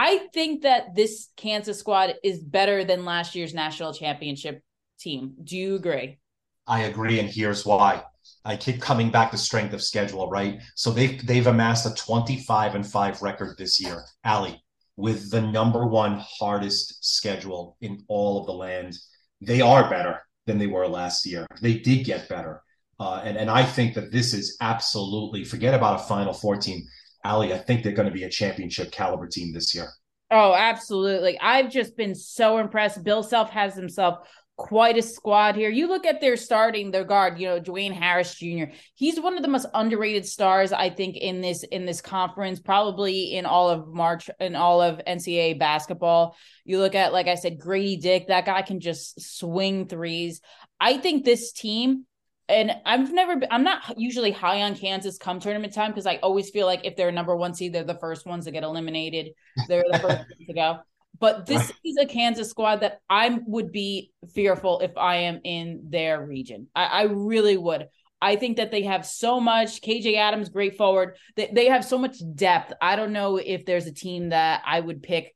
I 0.00 0.28
think 0.32 0.62
that 0.62 0.94
this 0.94 1.26
Kansas 1.36 1.80
squad 1.80 2.14
is 2.22 2.38
better 2.38 2.84
than 2.84 3.04
last 3.04 3.34
year's 3.34 3.52
national 3.52 3.92
championship 3.92 4.62
team. 5.00 5.34
Do 5.42 5.56
you 5.56 5.74
agree? 5.74 6.20
I 6.68 6.82
agree, 6.82 7.18
and 7.18 7.28
here's 7.28 7.66
why. 7.66 8.04
I 8.48 8.56
keep 8.56 8.80
coming 8.80 9.10
back 9.10 9.30
to 9.30 9.38
strength 9.38 9.74
of 9.74 9.82
schedule, 9.82 10.28
right? 10.30 10.60
So 10.74 10.90
they've 10.90 11.24
they've 11.26 11.46
amassed 11.46 11.86
a 11.86 11.94
25 11.94 12.74
and 12.74 12.86
5 12.86 13.22
record 13.22 13.56
this 13.58 13.78
year. 13.78 14.04
Ali, 14.24 14.64
with 14.96 15.30
the 15.30 15.40
number 15.40 15.86
one 15.86 16.20
hardest 16.26 17.04
schedule 17.04 17.76
in 17.80 18.02
all 18.08 18.40
of 18.40 18.46
the 18.46 18.52
land. 18.52 18.96
They 19.40 19.60
are 19.60 19.88
better 19.88 20.22
than 20.46 20.58
they 20.58 20.66
were 20.66 20.88
last 20.88 21.24
year. 21.24 21.46
They 21.62 21.78
did 21.78 22.04
get 22.04 22.28
better. 22.28 22.62
Uh, 22.98 23.20
and, 23.22 23.36
and 23.36 23.48
I 23.48 23.62
think 23.62 23.94
that 23.94 24.10
this 24.10 24.34
is 24.34 24.56
absolutely 24.60 25.44
forget 25.44 25.74
about 25.74 26.00
a 26.00 26.04
Final 26.04 26.32
Four 26.32 26.56
team. 26.56 26.82
Ali, 27.24 27.52
I 27.52 27.58
think 27.58 27.82
they're 27.82 27.92
going 27.92 28.08
to 28.08 28.14
be 28.14 28.24
a 28.24 28.30
championship 28.30 28.90
caliber 28.90 29.28
team 29.28 29.52
this 29.52 29.74
year. 29.74 29.88
Oh, 30.30 30.54
absolutely. 30.54 31.38
I've 31.38 31.70
just 31.70 31.96
been 31.96 32.14
so 32.14 32.58
impressed. 32.58 33.04
Bill 33.04 33.22
Self 33.22 33.50
has 33.50 33.76
himself 33.76 34.26
quite 34.58 34.98
a 34.98 35.02
squad 35.02 35.54
here. 35.54 35.70
You 35.70 35.86
look 35.86 36.04
at 36.04 36.20
their 36.20 36.36
starting, 36.36 36.90
their 36.90 37.04
guard, 37.04 37.38
you 37.38 37.46
know, 37.46 37.60
Dajuan 37.60 37.92
Harris 37.92 38.34
Jr. 38.34 38.64
He's 38.94 39.18
one 39.18 39.36
of 39.36 39.42
the 39.42 39.48
most 39.48 39.66
underrated 39.72 40.26
stars, 40.26 40.72
I 40.72 40.90
think, 40.90 41.16
in 41.16 41.40
this 41.40 41.62
in 41.62 41.86
this 41.86 42.02
conference, 42.02 42.58
probably 42.58 43.36
in 43.36 43.46
all 43.46 43.70
of 43.70 43.86
March 43.88 44.28
in 44.40 44.56
all 44.56 44.82
of 44.82 45.00
NCAA 45.06 45.58
basketball. 45.58 46.36
You 46.64 46.80
look 46.80 46.96
at, 46.96 47.12
like 47.12 47.28
I 47.28 47.36
said, 47.36 47.60
Grady 47.60 47.96
Dick, 47.96 48.26
that 48.26 48.44
guy 48.44 48.60
can 48.62 48.80
just 48.80 49.38
swing 49.38 49.86
threes. 49.86 50.40
I 50.78 50.98
think 50.98 51.24
this 51.24 51.52
team 51.52 52.04
and 52.50 52.72
I've 52.86 53.12
never 53.12 53.36
been, 53.36 53.48
I'm 53.52 53.62
not 53.62 53.98
usually 53.98 54.30
high 54.30 54.62
on 54.62 54.74
Kansas 54.74 55.18
come 55.18 55.38
tournament 55.38 55.74
time 55.74 55.90
because 55.90 56.06
I 56.06 56.16
always 56.16 56.48
feel 56.48 56.66
like 56.66 56.80
if 56.84 56.96
they're 56.96 57.12
number 57.12 57.36
one 57.36 57.52
seed, 57.52 57.74
they're 57.74 57.84
the 57.84 57.98
first 57.98 58.24
ones 58.26 58.46
to 58.46 58.50
get 58.50 58.64
eliminated. 58.64 59.34
They're 59.68 59.84
the 59.90 59.98
first 59.98 60.24
to 60.46 60.54
go. 60.54 60.78
But 61.20 61.46
this 61.46 61.72
is 61.84 61.96
a 62.00 62.06
Kansas 62.06 62.50
squad 62.50 62.80
that 62.80 63.00
I 63.08 63.38
would 63.46 63.72
be 63.72 64.12
fearful 64.34 64.80
if 64.80 64.96
I 64.96 65.16
am 65.16 65.40
in 65.44 65.86
their 65.88 66.24
region. 66.24 66.68
I, 66.74 66.84
I 66.84 67.02
really 67.04 67.56
would. 67.56 67.88
I 68.20 68.36
think 68.36 68.56
that 68.56 68.70
they 68.70 68.82
have 68.82 69.06
so 69.06 69.40
much. 69.40 69.80
KJ 69.80 70.16
Adams, 70.16 70.48
great 70.48 70.76
forward. 70.76 71.16
They, 71.36 71.50
they 71.52 71.66
have 71.66 71.84
so 71.84 71.98
much 71.98 72.16
depth. 72.34 72.72
I 72.80 72.96
don't 72.96 73.12
know 73.12 73.36
if 73.36 73.64
there's 73.64 73.86
a 73.86 73.92
team 73.92 74.30
that 74.30 74.62
I 74.66 74.80
would 74.80 75.02
pick 75.02 75.34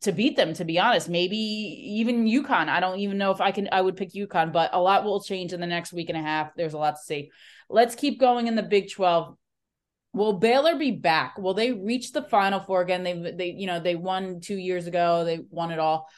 to 0.00 0.12
beat 0.12 0.36
them 0.36 0.54
to 0.54 0.64
be 0.64 0.78
honest 0.78 1.08
maybe 1.08 1.36
even 1.36 2.24
UConn 2.24 2.68
I 2.68 2.80
don't 2.80 2.98
even 3.00 3.18
know 3.18 3.30
if 3.30 3.42
I 3.42 3.50
can 3.50 3.68
I 3.70 3.82
would 3.82 3.96
pick 3.96 4.12
UConn 4.14 4.52
but 4.52 4.70
a 4.72 4.80
lot 4.80 5.04
will 5.04 5.22
change 5.22 5.52
in 5.52 5.60
the 5.60 5.66
next 5.66 5.92
week 5.92 6.08
and 6.08 6.16
a 6.18 6.22
half 6.22 6.54
there's 6.56 6.72
a 6.72 6.78
lot 6.78 6.92
to 6.92 7.02
see 7.02 7.30
let's 7.68 7.94
keep 7.94 8.18
going 8.18 8.46
in 8.46 8.56
the 8.56 8.62
Big 8.62 8.90
12 8.90 9.36
will 10.12 10.34
Baylor 10.34 10.76
be 10.76 10.90
back? 10.90 11.38
Will 11.38 11.54
they 11.54 11.72
reach 11.72 12.12
the 12.12 12.22
final 12.22 12.60
four 12.60 12.82
again? 12.82 13.02
They 13.02 13.32
they 13.36 13.50
you 13.50 13.66
know 13.66 13.80
they 13.80 13.96
won 13.96 14.40
2 14.40 14.56
years 14.56 14.86
ago. 14.86 15.24
They 15.24 15.40
won 15.50 15.70
it 15.70 15.78
all. 15.78 16.08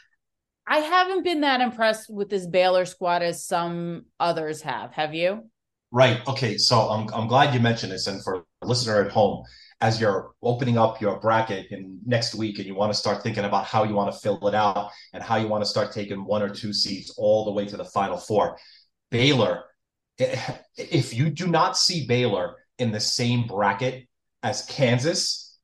I 0.67 0.79
haven't 0.79 1.25
been 1.25 1.41
that 1.41 1.61
impressed 1.61 2.09
with 2.09 2.31
this 2.31 2.47
Baylor 2.47 2.87
squad 2.87 3.23
as 3.23 3.45
some 3.45 4.07
others 4.21 4.63
have. 4.63 4.93
Have 4.93 5.15
you? 5.15 5.51
Right. 5.91 6.27
Okay. 6.27 6.57
So 6.57 6.79
I'm 6.89 7.13
I'm 7.13 7.29
glad 7.29 7.55
you 7.55 7.61
mentioned 7.61 7.93
this. 7.93 8.07
And 8.07 8.23
for 8.23 8.45
listener 8.63 9.03
at 9.03 9.11
home 9.11 9.45
as 9.81 10.01
you're 10.01 10.31
opening 10.43 10.79
up 10.79 11.01
your 11.01 11.19
bracket 11.19 11.67
in 11.73 11.99
next 12.07 12.37
week 12.37 12.59
and 12.59 12.67
you 12.67 12.75
want 12.75 12.93
to 12.93 12.99
start 12.99 13.21
thinking 13.21 13.45
about 13.45 13.65
how 13.65 13.83
you 13.83 13.95
want 13.95 14.13
to 14.13 14.19
fill 14.21 14.47
it 14.47 14.55
out 14.55 14.91
and 15.13 15.23
how 15.23 15.37
you 15.37 15.49
want 15.49 15.63
to 15.63 15.69
start 15.69 15.91
taking 15.91 16.25
one 16.25 16.41
or 16.41 16.49
two 16.49 16.73
seats 16.73 17.13
all 17.19 17.45
the 17.45 17.51
way 17.51 17.67
to 17.67 17.77
the 17.77 17.85
final 17.85 18.17
four. 18.17 18.57
Baylor, 19.11 19.65
eh, 20.21 20.39
if 20.77 21.13
you 21.13 21.31
do 21.31 21.49
not 21.49 21.77
see 21.77 22.07
Baylor 22.07 22.55
in 22.79 22.93
the 22.93 23.01
same 23.01 23.47
bracket 23.47 24.07
as 24.43 24.67
Kansas, 24.67 25.59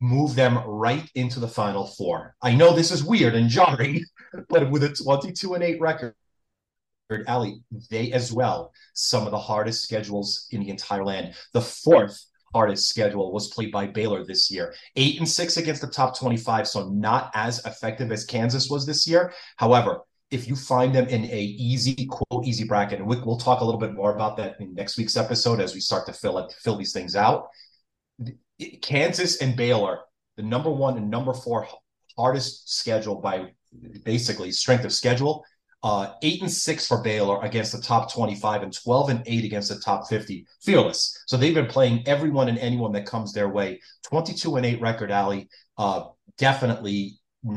move 0.00 0.34
them 0.34 0.58
right 0.66 1.08
into 1.14 1.40
the 1.40 1.48
final 1.48 1.86
four. 1.86 2.34
I 2.42 2.54
know 2.54 2.74
this 2.74 2.90
is 2.90 3.04
weird 3.04 3.34
and 3.34 3.48
jarring, 3.48 4.04
but 4.48 4.70
with 4.70 4.82
a 4.82 4.90
22 4.90 5.54
and 5.54 5.64
8 5.64 5.80
record, 5.80 6.14
Ali, 7.28 7.62
they 7.90 8.12
as 8.12 8.32
well, 8.32 8.72
some 8.94 9.24
of 9.24 9.30
the 9.30 9.38
hardest 9.38 9.84
schedules 9.84 10.48
in 10.50 10.60
the 10.60 10.70
entire 10.70 11.04
land. 11.04 11.34
The 11.52 11.60
fourth 11.60 12.20
hardest 12.52 12.88
schedule 12.88 13.32
was 13.32 13.48
played 13.48 13.70
by 13.70 13.86
Baylor 13.86 14.24
this 14.24 14.50
year. 14.50 14.74
Eight 14.96 15.18
and 15.18 15.28
six 15.28 15.56
against 15.56 15.82
the 15.82 15.88
top 15.88 16.18
25, 16.18 16.66
so 16.66 16.88
not 16.88 17.30
as 17.34 17.64
effective 17.64 18.10
as 18.10 18.24
Kansas 18.24 18.68
was 18.68 18.86
this 18.86 19.06
year. 19.06 19.32
However, 19.56 20.00
if 20.30 20.48
you 20.48 20.56
find 20.56 20.94
them 20.94 21.06
in 21.08 21.24
a 21.26 21.40
easy 21.40 22.06
quote 22.06 22.44
easy 22.44 22.64
bracket, 22.64 22.98
and 22.98 23.08
we'll 23.08 23.36
talk 23.36 23.60
a 23.60 23.64
little 23.64 23.80
bit 23.80 23.94
more 23.94 24.14
about 24.14 24.36
that 24.38 24.60
in 24.60 24.74
next 24.74 24.98
week's 24.98 25.16
episode 25.16 25.60
as 25.60 25.74
we 25.74 25.80
start 25.80 26.06
to 26.06 26.12
fill 26.12 26.38
it, 26.38 26.52
fill 26.62 26.76
these 26.76 26.92
things 26.92 27.14
out. 27.14 27.48
Kansas 28.82 29.40
and 29.40 29.56
Baylor, 29.56 30.00
the 30.36 30.42
number 30.42 30.70
one 30.70 30.96
and 30.96 31.10
number 31.10 31.34
four 31.34 31.68
hardest 32.16 32.74
schedule 32.74 33.16
by 33.16 33.52
basically 34.04 34.50
strength 34.50 34.84
of 34.84 34.92
schedule 34.92 35.44
uh, 35.86 36.14
eight 36.22 36.40
and 36.40 36.50
six 36.50 36.86
for 36.86 37.00
Baylor 37.00 37.40
against 37.44 37.70
the 37.70 37.80
top 37.80 38.12
25 38.12 38.64
and 38.64 38.72
12 38.72 39.10
and 39.10 39.22
eight 39.26 39.44
against 39.44 39.68
the 39.68 39.78
top 39.78 40.08
50. 40.08 40.44
Fearless. 40.62 41.22
So 41.26 41.36
they've 41.36 41.54
been 41.54 41.66
playing 41.66 42.02
everyone 42.08 42.48
and 42.48 42.58
anyone 42.58 42.90
that 42.92 43.06
comes 43.06 43.32
their 43.32 43.48
way. 43.48 43.80
22 44.08 44.56
and 44.56 44.66
eight 44.66 44.80
record, 44.80 45.12
Ali. 45.12 45.48
Uh, 45.78 46.06
definitely 46.38 47.20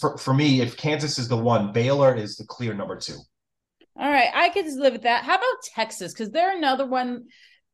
for, 0.00 0.18
for 0.18 0.34
me, 0.34 0.60
if 0.60 0.76
Kansas 0.76 1.18
is 1.18 1.28
the 1.28 1.36
one, 1.36 1.72
Baylor 1.72 2.14
is 2.14 2.36
the 2.36 2.44
clear 2.44 2.74
number 2.74 2.96
two. 2.96 3.16
All 3.98 4.10
right. 4.10 4.30
I 4.34 4.48
could 4.50 4.64
just 4.64 4.78
live 4.78 4.94
with 4.94 5.02
that. 5.02 5.24
How 5.24 5.34
about 5.34 5.62
Texas? 5.74 6.12
Because 6.12 6.30
they're 6.30 6.56
another 6.56 6.86
one. 6.86 7.24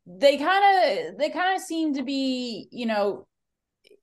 They 0.06 0.38
kind 0.38 1.08
of 1.10 1.18
they 1.18 1.30
kind 1.30 1.56
of 1.56 1.62
seem 1.62 1.94
to 1.94 2.02
be, 2.02 2.68
you 2.70 2.86
know, 2.86 3.26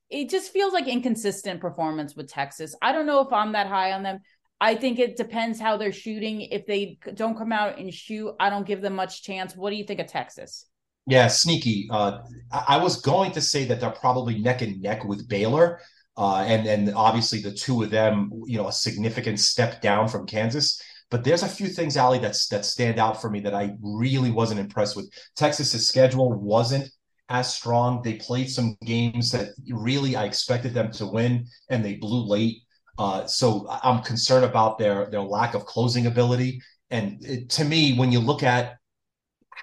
it 0.09 0.29
just 0.29 0.51
feels 0.51 0.73
like 0.73 0.87
inconsistent 0.87 1.59
performance 1.59 2.15
with 2.15 2.29
Texas. 2.29 2.75
I 2.81 2.91
don't 2.91 3.05
know 3.05 3.21
if 3.21 3.33
I'm 3.33 3.53
that 3.53 3.67
high 3.67 3.93
on 3.93 4.03
them. 4.03 4.19
I 4.61 4.75
think 4.75 4.99
it 4.99 5.17
depends 5.17 5.59
how 5.59 5.75
they're 5.75 5.91
shooting. 5.91 6.41
If 6.41 6.65
they 6.65 6.97
don't 7.15 7.37
come 7.37 7.51
out 7.51 7.79
and 7.79 7.93
shoot, 7.93 8.33
I 8.39 8.49
don't 8.49 8.65
give 8.65 8.81
them 8.81 8.95
much 8.95 9.23
chance. 9.23 9.55
What 9.55 9.71
do 9.71 9.75
you 9.75 9.83
think 9.83 9.99
of 9.99 10.07
Texas? 10.07 10.67
Yeah, 11.05 11.27
sneaky. 11.27 11.87
Uh, 11.91 12.19
I 12.51 12.77
was 12.77 13.01
going 13.01 13.31
to 13.33 13.41
say 13.41 13.65
that 13.65 13.81
they're 13.81 13.89
probably 13.89 14.39
neck 14.39 14.61
and 14.61 14.81
neck 14.81 15.03
with 15.03 15.27
Baylor, 15.27 15.81
uh, 16.17 16.43
and 16.47 16.67
and 16.67 16.93
obviously 16.95 17.41
the 17.41 17.53
two 17.53 17.83
of 17.83 17.89
them, 17.89 18.29
you 18.45 18.57
know, 18.57 18.67
a 18.67 18.71
significant 18.71 19.39
step 19.39 19.81
down 19.81 20.07
from 20.07 20.25
Kansas. 20.25 20.81
But 21.09 21.23
there's 21.23 21.43
a 21.43 21.47
few 21.47 21.67
things, 21.67 21.95
Ali, 21.95 22.19
that's 22.19 22.47
that 22.47 22.65
stand 22.65 22.99
out 22.99 23.21
for 23.21 23.29
me 23.29 23.39
that 23.41 23.53
I 23.53 23.75
really 23.81 24.31
wasn't 24.31 24.59
impressed 24.59 24.95
with. 24.95 25.11
Texas's 25.35 25.87
schedule 25.87 26.31
wasn't 26.33 26.89
as 27.29 27.53
strong. 27.53 28.01
They 28.01 28.13
played 28.15 28.49
some 28.49 28.75
games 28.85 29.31
that 29.31 29.49
really 29.69 30.15
I 30.15 30.25
expected 30.25 30.73
them 30.73 30.91
to 30.93 31.05
win, 31.05 31.45
and 31.69 31.83
they 31.83 31.95
blew 31.95 32.25
late. 32.25 32.57
Uh, 32.97 33.25
so 33.25 33.67
I'm 33.69 34.03
concerned 34.03 34.45
about 34.45 34.77
their 34.77 35.09
their 35.09 35.21
lack 35.21 35.55
of 35.55 35.65
closing 35.65 36.05
ability. 36.05 36.61
And 36.89 37.23
it, 37.25 37.49
to 37.51 37.65
me, 37.65 37.95
when 37.97 38.11
you 38.11 38.19
look 38.19 38.43
at 38.43 38.77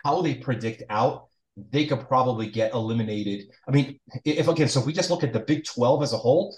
how 0.05 0.23
they 0.23 0.35
predict 0.35 0.83
out, 0.91 1.30
they 1.71 1.87
could 1.87 2.07
probably 2.09 2.49
get 2.49 2.73
eliminated. 2.73 3.47
I 3.69 3.71
mean, 3.71 3.99
if 4.25 4.49
again, 4.49 4.69
so 4.69 4.81
if 4.81 4.87
we 4.87 4.93
just 4.93 5.11
look 5.11 5.25
at 5.25 5.33
the 5.33 5.41
Big 5.41 5.65
12 5.65 6.03
as 6.03 6.13
a 6.13 6.17
whole, 6.19 6.57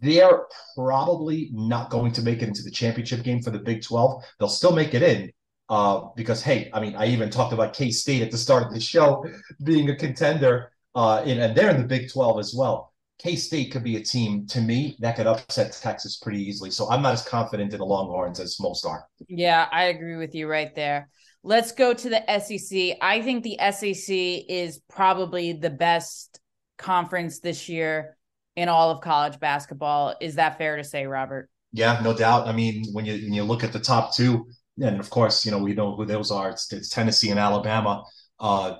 they're 0.00 0.46
probably 0.74 1.50
not 1.52 1.90
going 1.90 2.12
to 2.12 2.22
make 2.22 2.42
it 2.42 2.48
into 2.48 2.62
the 2.62 2.70
championship 2.70 3.22
game 3.22 3.42
for 3.42 3.50
the 3.50 3.58
Big 3.58 3.82
12. 3.82 4.22
They'll 4.38 4.48
still 4.48 4.74
make 4.74 4.94
it 4.94 5.02
in 5.02 5.30
uh, 5.68 6.08
because, 6.16 6.42
hey, 6.42 6.70
I 6.72 6.80
mean, 6.80 6.96
I 6.96 7.06
even 7.06 7.30
talked 7.30 7.52
about 7.52 7.74
K 7.74 7.90
State 7.90 8.22
at 8.22 8.30
the 8.30 8.38
start 8.38 8.64
of 8.64 8.72
the 8.72 8.80
show 8.80 9.24
being 9.62 9.90
a 9.90 9.96
contender, 9.96 10.72
uh, 10.94 11.22
in, 11.26 11.40
and 11.40 11.56
they're 11.56 11.70
in 11.70 11.80
the 11.80 11.88
Big 11.88 12.10
12 12.10 12.38
as 12.38 12.54
well. 12.56 12.92
K 13.18 13.36
State 13.36 13.72
could 13.72 13.84
be 13.84 13.96
a 13.96 14.02
team 14.02 14.46
to 14.48 14.60
me 14.60 14.96
that 15.00 15.16
could 15.16 15.26
upset 15.26 15.72
Texas 15.72 16.18
pretty 16.18 16.42
easily. 16.42 16.70
So 16.70 16.88
I'm 16.90 17.02
not 17.02 17.14
as 17.14 17.22
confident 17.22 17.72
in 17.72 17.78
the 17.78 17.84
Longhorns 17.84 18.40
as 18.40 18.60
most 18.60 18.84
are. 18.84 19.06
Yeah, 19.28 19.68
I 19.72 19.84
agree 19.84 20.16
with 20.16 20.34
you 20.34 20.46
right 20.48 20.74
there. 20.74 21.08
Let's 21.46 21.70
go 21.70 21.94
to 21.94 22.08
the 22.08 22.40
SEC. 22.40 22.98
I 23.00 23.22
think 23.22 23.44
the 23.44 23.56
SEC 23.70 24.16
is 24.48 24.80
probably 24.88 25.52
the 25.52 25.70
best 25.70 26.40
conference 26.76 27.38
this 27.38 27.68
year 27.68 28.16
in 28.56 28.68
all 28.68 28.90
of 28.90 29.00
college 29.00 29.38
basketball. 29.38 30.16
Is 30.20 30.34
that 30.34 30.58
fair 30.58 30.76
to 30.76 30.82
say, 30.82 31.06
Robert? 31.06 31.48
Yeah, 31.70 32.00
no 32.02 32.14
doubt. 32.16 32.48
I 32.48 32.52
mean, 32.52 32.86
when 32.92 33.06
you 33.06 33.12
when 33.12 33.32
you 33.32 33.44
look 33.44 33.62
at 33.62 33.72
the 33.72 33.78
top 33.78 34.12
two, 34.12 34.48
and 34.82 34.98
of 34.98 35.08
course, 35.08 35.44
you 35.46 35.52
know 35.52 35.58
we 35.58 35.72
know 35.72 35.94
who 35.94 36.04
those 36.04 36.32
are. 36.32 36.50
It's, 36.50 36.72
it's 36.72 36.88
Tennessee 36.88 37.30
and 37.30 37.38
Alabama. 37.38 38.02
Uh, 38.40 38.78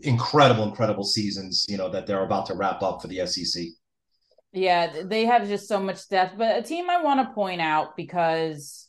incredible, 0.00 0.64
incredible 0.64 1.04
seasons, 1.04 1.66
you 1.68 1.76
know, 1.76 1.90
that 1.90 2.06
they're 2.06 2.24
about 2.24 2.46
to 2.46 2.54
wrap 2.54 2.82
up 2.82 3.02
for 3.02 3.08
the 3.08 3.26
SEC. 3.26 3.66
Yeah, 4.52 5.02
they 5.04 5.26
have 5.26 5.46
just 5.46 5.68
so 5.68 5.78
much 5.78 6.08
depth. 6.08 6.38
But 6.38 6.58
a 6.58 6.62
team 6.62 6.88
I 6.88 7.02
want 7.02 7.20
to 7.20 7.34
point 7.34 7.60
out 7.60 7.98
because 7.98 8.87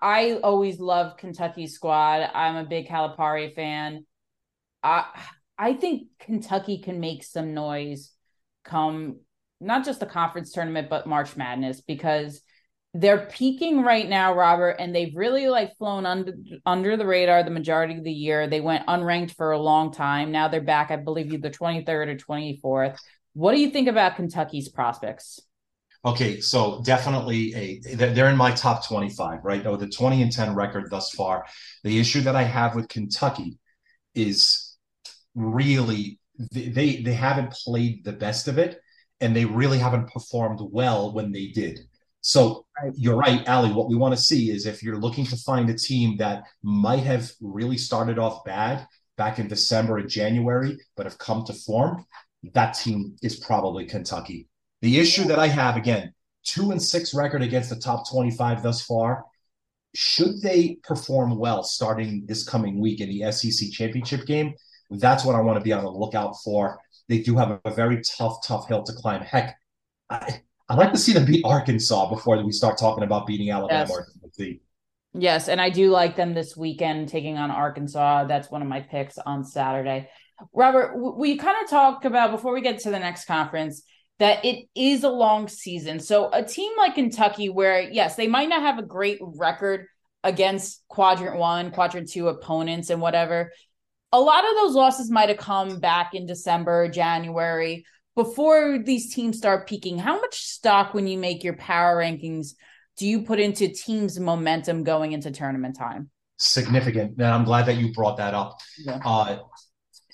I 0.00 0.38
always 0.42 0.78
love 0.78 1.16
Kentucky 1.16 1.66
squad. 1.66 2.30
I'm 2.34 2.56
a 2.56 2.64
big 2.64 2.88
Calipari 2.88 3.54
fan. 3.54 4.06
I 4.82 5.06
I 5.58 5.74
think 5.74 6.08
Kentucky 6.18 6.78
can 6.78 7.00
make 7.00 7.24
some 7.24 7.54
noise 7.54 8.12
come 8.64 9.20
not 9.60 9.84
just 9.84 10.00
the 10.00 10.06
conference 10.06 10.52
tournament 10.52 10.88
but 10.88 11.06
March 11.06 11.36
Madness 11.36 11.80
because 11.80 12.42
they're 12.94 13.26
peaking 13.26 13.82
right 13.82 14.06
now, 14.06 14.34
Robert, 14.34 14.76
and 14.78 14.94
they've 14.94 15.16
really 15.16 15.48
like 15.48 15.76
flown 15.78 16.04
under 16.04 16.34
under 16.66 16.96
the 16.96 17.06
radar 17.06 17.42
the 17.42 17.50
majority 17.50 17.96
of 17.96 18.04
the 18.04 18.12
year. 18.12 18.46
They 18.46 18.60
went 18.60 18.86
unranked 18.86 19.34
for 19.34 19.52
a 19.52 19.58
long 19.58 19.92
time. 19.92 20.30
Now 20.30 20.48
they're 20.48 20.60
back, 20.60 20.90
I 20.90 20.96
believe, 20.96 21.32
either 21.32 21.50
23rd 21.50 21.88
or 21.88 22.16
24th. 22.16 22.98
What 23.32 23.52
do 23.52 23.60
you 23.60 23.70
think 23.70 23.88
about 23.88 24.16
Kentucky's 24.16 24.68
prospects? 24.68 25.40
Okay, 26.04 26.40
so 26.40 26.82
definitely 26.84 27.54
a 27.54 27.94
they're 27.94 28.28
in 28.28 28.36
my 28.36 28.50
top 28.50 28.86
25, 28.86 29.44
right? 29.44 29.64
Oh, 29.66 29.76
the 29.76 29.86
20 29.88 30.22
and 30.22 30.32
10 30.32 30.54
record 30.54 30.90
thus 30.90 31.10
far. 31.10 31.46
The 31.84 32.00
issue 32.00 32.22
that 32.22 32.34
I 32.34 32.42
have 32.42 32.74
with 32.74 32.88
Kentucky 32.88 33.58
is 34.14 34.76
really 35.34 36.18
they 36.52 37.02
they 37.02 37.14
haven't 37.14 37.52
played 37.52 38.04
the 38.04 38.12
best 38.12 38.48
of 38.48 38.58
it 38.58 38.80
and 39.20 39.34
they 39.36 39.44
really 39.44 39.78
haven't 39.78 40.10
performed 40.12 40.60
well 40.72 41.12
when 41.12 41.30
they 41.30 41.48
did. 41.48 41.78
So 42.20 42.66
you're 42.94 43.16
right, 43.16 43.46
Ali. 43.48 43.72
What 43.72 43.88
we 43.88 43.96
want 43.96 44.14
to 44.16 44.20
see 44.20 44.50
is 44.50 44.66
if 44.66 44.82
you're 44.82 44.98
looking 44.98 45.26
to 45.26 45.36
find 45.36 45.70
a 45.70 45.74
team 45.74 46.16
that 46.18 46.44
might 46.62 47.04
have 47.04 47.30
really 47.40 47.78
started 47.78 48.18
off 48.18 48.44
bad 48.44 48.86
back 49.16 49.38
in 49.38 49.46
December 49.48 49.98
and 49.98 50.08
January, 50.08 50.78
but 50.96 51.06
have 51.06 51.18
come 51.18 51.44
to 51.44 51.52
form, 51.52 52.04
that 52.54 52.72
team 52.72 53.16
is 53.22 53.36
probably 53.36 53.86
Kentucky. 53.86 54.48
The 54.82 54.98
issue 54.98 55.24
that 55.24 55.38
I 55.38 55.46
have 55.46 55.76
again, 55.76 56.12
two 56.44 56.72
and 56.72 56.82
six 56.82 57.14
record 57.14 57.40
against 57.40 57.70
the 57.70 57.76
top 57.76 58.08
25 58.10 58.62
thus 58.62 58.82
far. 58.82 59.24
Should 59.94 60.42
they 60.42 60.78
perform 60.82 61.38
well 61.38 61.62
starting 61.62 62.24
this 62.26 62.48
coming 62.48 62.80
week 62.80 63.00
in 63.00 63.08
the 63.08 63.30
SEC 63.30 63.70
championship 63.70 64.26
game? 64.26 64.54
That's 64.90 65.24
what 65.24 65.36
I 65.36 65.40
want 65.40 65.58
to 65.58 65.64
be 65.64 65.72
on 65.72 65.84
the 65.84 65.90
lookout 65.90 66.34
for. 66.42 66.78
They 67.08 67.20
do 67.20 67.36
have 67.36 67.60
a 67.64 67.70
very 67.70 68.02
tough, 68.02 68.44
tough 68.44 68.68
hill 68.68 68.82
to 68.82 68.92
climb. 68.92 69.20
Heck, 69.20 69.56
I, 70.10 70.42
I'd 70.68 70.78
like 70.78 70.92
to 70.92 70.98
see 70.98 71.12
them 71.12 71.26
beat 71.26 71.44
Arkansas 71.44 72.08
before 72.08 72.42
we 72.42 72.52
start 72.52 72.78
talking 72.78 73.04
about 73.04 73.26
beating 73.26 73.50
Alabama 73.50 73.80
yes. 73.80 73.90
or 73.90 74.06
Tennessee. 74.20 74.60
Yes, 75.14 75.48
and 75.48 75.60
I 75.60 75.68
do 75.68 75.90
like 75.90 76.16
them 76.16 76.32
this 76.32 76.56
weekend 76.56 77.08
taking 77.08 77.36
on 77.36 77.50
Arkansas. 77.50 78.24
That's 78.24 78.50
one 78.50 78.62
of 78.62 78.68
my 78.68 78.80
picks 78.80 79.18
on 79.18 79.44
Saturday. 79.44 80.08
Robert, 80.54 80.96
we 80.96 81.36
kind 81.36 81.62
of 81.62 81.68
talk 81.68 82.06
about 82.06 82.30
before 82.30 82.54
we 82.54 82.62
get 82.62 82.80
to 82.80 82.90
the 82.90 82.98
next 82.98 83.26
conference 83.26 83.82
that 84.22 84.44
it 84.44 84.68
is 84.76 85.02
a 85.02 85.08
long 85.08 85.48
season. 85.48 85.98
So 85.98 86.30
a 86.32 86.44
team 86.44 86.70
like 86.78 86.94
Kentucky, 86.94 87.48
where 87.48 87.80
yes, 87.80 88.14
they 88.14 88.28
might 88.28 88.48
not 88.48 88.62
have 88.62 88.78
a 88.78 88.82
great 88.84 89.18
record 89.20 89.86
against 90.22 90.84
quadrant 90.86 91.40
one, 91.40 91.72
quadrant 91.72 92.08
two 92.08 92.28
opponents 92.28 92.90
and 92.90 93.00
whatever. 93.00 93.50
A 94.12 94.20
lot 94.20 94.48
of 94.48 94.54
those 94.54 94.74
losses 94.74 95.10
might 95.10 95.28
have 95.28 95.38
come 95.38 95.80
back 95.80 96.14
in 96.14 96.24
December, 96.26 96.88
January, 96.88 97.84
before 98.14 98.78
these 98.78 99.12
teams 99.12 99.38
start 99.38 99.66
peaking. 99.66 99.98
How 99.98 100.20
much 100.20 100.38
stock 100.38 100.94
when 100.94 101.08
you 101.08 101.18
make 101.18 101.42
your 101.42 101.56
power 101.56 101.96
rankings 101.96 102.50
do 102.96 103.08
you 103.08 103.22
put 103.22 103.40
into 103.40 103.66
teams' 103.66 104.20
momentum 104.20 104.84
going 104.84 105.10
into 105.10 105.32
tournament 105.32 105.76
time? 105.76 106.10
Significant. 106.36 107.16
And 107.18 107.26
I'm 107.26 107.44
glad 107.44 107.66
that 107.66 107.74
you 107.74 107.92
brought 107.92 108.18
that 108.18 108.34
up. 108.34 108.60
Yeah. 108.78 109.00
Uh, 109.04 109.38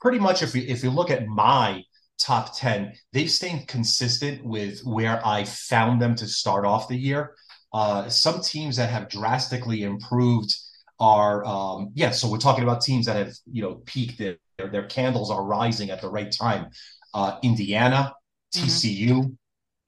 pretty 0.00 0.18
much 0.18 0.42
if 0.42 0.54
you 0.54 0.62
if 0.66 0.82
you 0.82 0.88
look 0.88 1.10
at 1.10 1.26
my 1.26 1.82
top 2.18 2.56
10, 2.56 2.92
they've 3.12 3.30
stayed 3.30 3.66
consistent 3.68 4.44
with 4.44 4.80
where 4.80 5.24
I 5.26 5.44
found 5.44 6.00
them 6.02 6.14
to 6.16 6.26
start 6.26 6.64
off 6.64 6.88
the 6.88 6.96
year. 6.96 7.34
Uh, 7.72 8.08
some 8.08 8.40
teams 8.40 8.76
that 8.76 8.90
have 8.90 9.08
drastically 9.08 9.82
improved 9.82 10.54
are, 11.00 11.44
um, 11.44 11.90
yeah, 11.94 12.10
so 12.10 12.30
we're 12.30 12.38
talking 12.38 12.64
about 12.64 12.80
teams 12.80 13.06
that 13.06 13.16
have, 13.16 13.34
you 13.50 13.62
know, 13.62 13.76
peaked, 13.86 14.18
their, 14.18 14.36
their 14.58 14.86
candles 14.86 15.30
are 15.30 15.44
rising 15.44 15.90
at 15.90 16.00
the 16.00 16.08
right 16.08 16.32
time. 16.32 16.70
Uh, 17.14 17.38
Indiana, 17.42 18.12
TCU, 18.54 19.36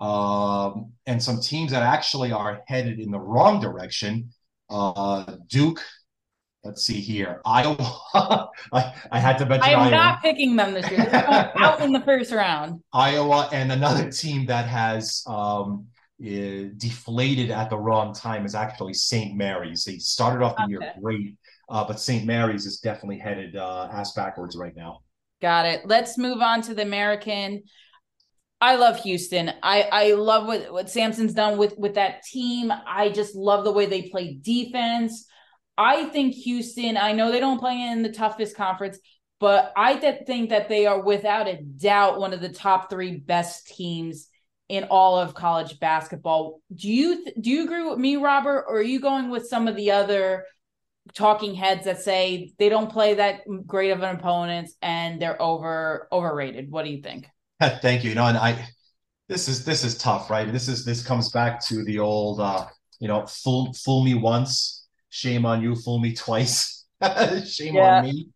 mm-hmm. 0.01 0.07
um, 0.07 0.93
and 1.07 1.23
some 1.23 1.40
teams 1.40 1.73
that 1.73 1.83
actually 1.83 2.33
are 2.33 2.62
headed 2.66 3.01
in 3.01 3.11
the 3.11 3.19
wrong 3.19 3.61
direction. 3.61 4.31
Uh, 4.69 5.37
Duke, 5.49 5.83
let's 6.64 6.85
see 6.85 7.01
here. 7.01 7.40
Iowa. 7.44 8.01
I, 8.73 8.94
I 9.11 9.18
had 9.18 9.38
to 9.38 9.46
mention. 9.46 9.68
I 9.68 9.73
am 9.73 9.81
Iowa. 9.81 9.90
not 9.90 10.23
picking 10.23 10.57
them 10.57 10.75
this 10.75 10.90
year. 10.90 11.09
out 11.57 11.81
in 11.81 11.92
the 11.92 12.01
first 12.01 12.33
round. 12.33 12.83
Iowa 12.92 13.49
and 13.53 13.73
another 13.73 14.11
team 14.11 14.46
that 14.46 14.66
has 14.66 15.23
um, 15.27 15.87
uh, 16.23 16.68
deflated 16.77 17.51
at 17.51 17.70
the 17.70 17.79
wrong 17.79 18.14
time 18.14 18.44
is 18.44 18.55
actually 18.55 18.94
St. 18.94 19.37
Mary's. 19.37 19.85
They 19.85 19.99
started 19.99 20.44
off 20.44 20.57
the 20.57 20.64
okay. 20.64 20.73
year 20.73 20.92
great, 21.01 21.37
uh, 21.68 21.85
but 21.85 22.01
St. 22.01 22.27
Mary's 22.27 22.66
is 22.66 22.81
definitely 22.81 23.18
headed 23.18 23.57
uh, 23.57 23.88
ass 23.90 24.12
backwards 24.12 24.57
right 24.57 24.77
now. 24.77 25.01
Got 25.40 25.66
it. 25.66 25.87
Let's 25.87 26.18
move 26.18 26.42
on 26.42 26.61
to 26.62 26.75
the 26.75 26.83
American. 26.83 27.62
I 28.61 28.75
love 28.77 29.01
Houston. 29.01 29.51
I 29.62 29.88
I 29.90 30.12
love 30.12 30.46
what 30.46 30.70
what 30.70 30.90
Sampson's 30.90 31.33
done 31.33 31.57
with 31.57 31.79
with 31.79 31.94
that 31.94 32.23
team. 32.25 32.70
I 32.87 33.09
just 33.09 33.35
love 33.35 33.64
the 33.64 33.73
way 33.73 33.87
they 33.87 34.11
play 34.11 34.35
defense. 34.35 35.27
I 35.81 36.11
think 36.11 36.35
Houston, 36.35 36.99
I 36.99 37.12
know 37.12 37.33
they 37.33 37.40
don't 37.40 37.59
play 37.59 37.81
in 37.81 38.03
the 38.03 38.12
toughest 38.12 38.55
conference, 38.55 38.99
but 39.38 39.73
I 39.75 39.97
think 39.97 40.51
that 40.51 40.69
they 40.69 40.85
are 40.85 41.01
without 41.01 41.49
a 41.49 41.57
doubt 41.62 42.21
one 42.21 42.35
of 42.35 42.43
the 42.43 42.51
top 42.51 42.90
3 42.90 43.16
best 43.21 43.66
teams 43.69 44.29
in 44.69 44.85
all 44.85 45.19
of 45.19 45.33
college 45.33 45.81
basketball. 45.81 46.61
Do 46.75 46.90
you 46.90 47.25
do 47.40 47.51
you 47.51 47.64
agree 47.64 47.88
with 47.88 47.99
me, 47.99 48.16
Robert, 48.16 48.66
or 48.69 48.77
are 48.77 48.83
you 48.83 49.01
going 49.01 49.31
with 49.31 49.49
some 49.49 49.69
of 49.69 49.75
the 49.75 49.93
other 49.93 50.45
talking 51.14 51.55
heads 51.55 51.87
that 51.87 52.03
say 52.03 52.53
they 52.59 52.69
don't 52.69 52.93
play 52.93 53.14
that 53.14 53.40
great 53.66 53.90
of 53.90 54.03
an 54.03 54.14
opponent 54.14 54.69
and 54.83 55.21
they're 55.21 55.40
over 55.40 56.09
overrated? 56.12 56.71
What 56.71 56.85
do 56.85 56.90
you 56.90 57.01
think? 57.01 57.27
Thank 57.61 58.05
you. 58.05 58.11
You 58.11 58.16
know, 58.16 58.27
and 58.27 58.37
I 58.37 58.69
this 59.31 59.49
is 59.49 59.64
this 59.64 59.83
is 59.83 59.97
tough, 59.97 60.29
right? 60.29 60.53
This 60.53 60.69
is 60.69 60.85
this 60.85 61.03
comes 61.03 61.31
back 61.31 61.64
to 61.69 61.83
the 61.85 61.99
old 61.99 62.38
uh, 62.38 62.66
you 63.01 63.09
know, 63.09 63.27
fool 63.27 63.73
fool 63.73 64.05
me 64.05 64.14
once, 64.14 64.80
Shame 65.11 65.44
on 65.44 65.62
you, 65.62 65.75
fool 65.75 65.99
me 65.99 66.14
twice. 66.14 66.87
Shame 67.46 67.75
yeah. 67.75 67.99
on 67.99 68.05
me. 68.05 68.29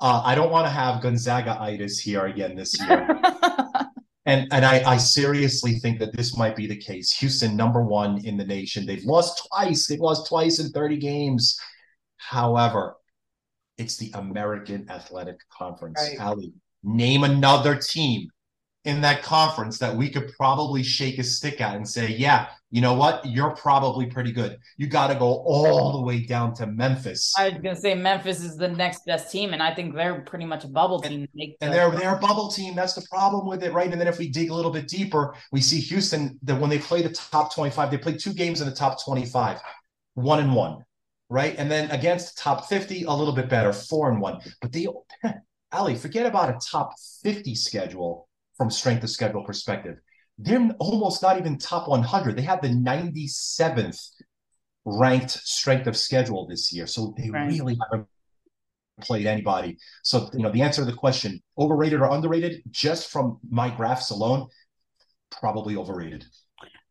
Uh, 0.00 0.22
I 0.24 0.34
don't 0.34 0.50
want 0.50 0.66
to 0.66 0.70
have 0.70 1.02
Gonzaga 1.02 1.56
itis 1.60 1.98
here 2.00 2.26
again 2.26 2.56
this 2.56 2.78
year. 2.80 3.06
and 4.26 4.48
and 4.50 4.64
I, 4.64 4.82
I 4.84 4.96
seriously 4.96 5.74
think 5.78 5.98
that 6.00 6.16
this 6.16 6.36
might 6.36 6.56
be 6.56 6.66
the 6.66 6.76
case. 6.76 7.12
Houston, 7.18 7.56
number 7.56 7.82
one 7.82 8.24
in 8.24 8.36
the 8.36 8.44
nation. 8.44 8.86
They've 8.86 9.04
lost 9.04 9.46
twice. 9.48 9.86
They've 9.86 10.00
lost 10.00 10.28
twice 10.28 10.58
in 10.58 10.70
30 10.70 10.96
games. 10.96 11.58
However, 12.16 12.96
it's 13.76 13.96
the 13.96 14.10
American 14.14 14.88
Athletic 14.90 15.38
Conference. 15.50 16.00
Right. 16.00 16.20
Ali, 16.20 16.52
name 16.82 17.24
another 17.24 17.76
team 17.76 18.28
in 18.84 19.00
that 19.00 19.22
conference 19.22 19.78
that 19.78 19.94
we 19.94 20.10
could 20.10 20.32
probably 20.36 20.82
shake 20.82 21.18
a 21.18 21.24
stick 21.24 21.60
at 21.60 21.76
and 21.76 21.88
say, 21.88 22.08
yeah, 22.08 22.48
you 22.74 22.80
know 22.80 22.94
what? 22.94 23.24
You're 23.24 23.54
probably 23.54 24.06
pretty 24.06 24.32
good. 24.32 24.58
You 24.78 24.88
got 24.88 25.06
to 25.06 25.14
go 25.14 25.44
all 25.46 25.92
the 25.92 26.00
way 26.00 26.26
down 26.26 26.54
to 26.54 26.66
Memphis. 26.66 27.32
I 27.38 27.50
was 27.50 27.62
going 27.62 27.76
to 27.76 27.80
say 27.80 27.94
Memphis 27.94 28.42
is 28.42 28.56
the 28.56 28.66
next 28.66 29.06
best 29.06 29.30
team, 29.30 29.52
and 29.52 29.62
I 29.62 29.72
think 29.72 29.94
they're 29.94 30.22
pretty 30.22 30.44
much 30.44 30.64
a 30.64 30.66
bubble 30.66 31.00
team. 31.00 31.28
And, 31.38 31.54
and 31.60 31.72
they're 31.72 31.92
they're 31.92 32.16
a 32.16 32.18
bubble 32.18 32.48
team. 32.48 32.74
That's 32.74 32.94
the 32.94 33.06
problem 33.08 33.46
with 33.46 33.62
it, 33.62 33.72
right? 33.72 33.88
And 33.88 34.00
then 34.00 34.08
if 34.08 34.18
we 34.18 34.28
dig 34.28 34.50
a 34.50 34.54
little 34.54 34.72
bit 34.72 34.88
deeper, 34.88 35.36
we 35.52 35.60
see 35.60 35.78
Houston 35.78 36.36
that 36.42 36.60
when 36.60 36.68
they 36.68 36.80
play 36.80 37.00
the 37.00 37.10
top 37.10 37.54
25, 37.54 37.92
they 37.92 37.96
play 37.96 38.16
two 38.16 38.34
games 38.34 38.60
in 38.60 38.68
the 38.68 38.74
top 38.74 38.98
25, 39.04 39.60
one 40.14 40.40
and 40.40 40.52
one, 40.52 40.84
right? 41.28 41.54
And 41.56 41.70
then 41.70 41.88
against 41.92 42.34
the 42.34 42.42
top 42.42 42.68
50, 42.68 43.04
a 43.04 43.12
little 43.12 43.34
bit 43.34 43.48
better, 43.48 43.72
four 43.72 44.10
and 44.10 44.20
one. 44.20 44.40
But 44.60 44.72
they, 44.72 44.88
Ali, 45.72 45.94
forget 45.94 46.26
about 46.26 46.50
a 46.50 46.58
top 46.58 46.90
50 47.22 47.54
schedule 47.54 48.28
from 48.56 48.68
strength 48.68 49.04
of 49.04 49.10
schedule 49.10 49.44
perspective. 49.44 49.98
They're 50.38 50.70
almost 50.78 51.22
not 51.22 51.38
even 51.38 51.58
top 51.58 51.88
100. 51.88 52.36
They 52.36 52.42
have 52.42 52.60
the 52.60 52.68
97th 52.68 54.08
ranked 54.84 55.30
strength 55.30 55.86
of 55.86 55.96
schedule 55.96 56.46
this 56.46 56.72
year. 56.72 56.86
So 56.86 57.14
they 57.16 57.30
right. 57.30 57.46
really 57.46 57.78
haven't 57.90 58.08
played 59.00 59.26
anybody. 59.26 59.78
So, 60.02 60.28
you 60.32 60.40
know, 60.40 60.50
the 60.50 60.62
answer 60.62 60.84
to 60.84 60.90
the 60.90 60.96
question, 60.96 61.42
overrated 61.58 62.00
or 62.00 62.10
underrated, 62.10 62.62
just 62.70 63.10
from 63.10 63.38
my 63.48 63.70
graphs 63.70 64.10
alone, 64.10 64.48
probably 65.30 65.76
overrated. 65.76 66.24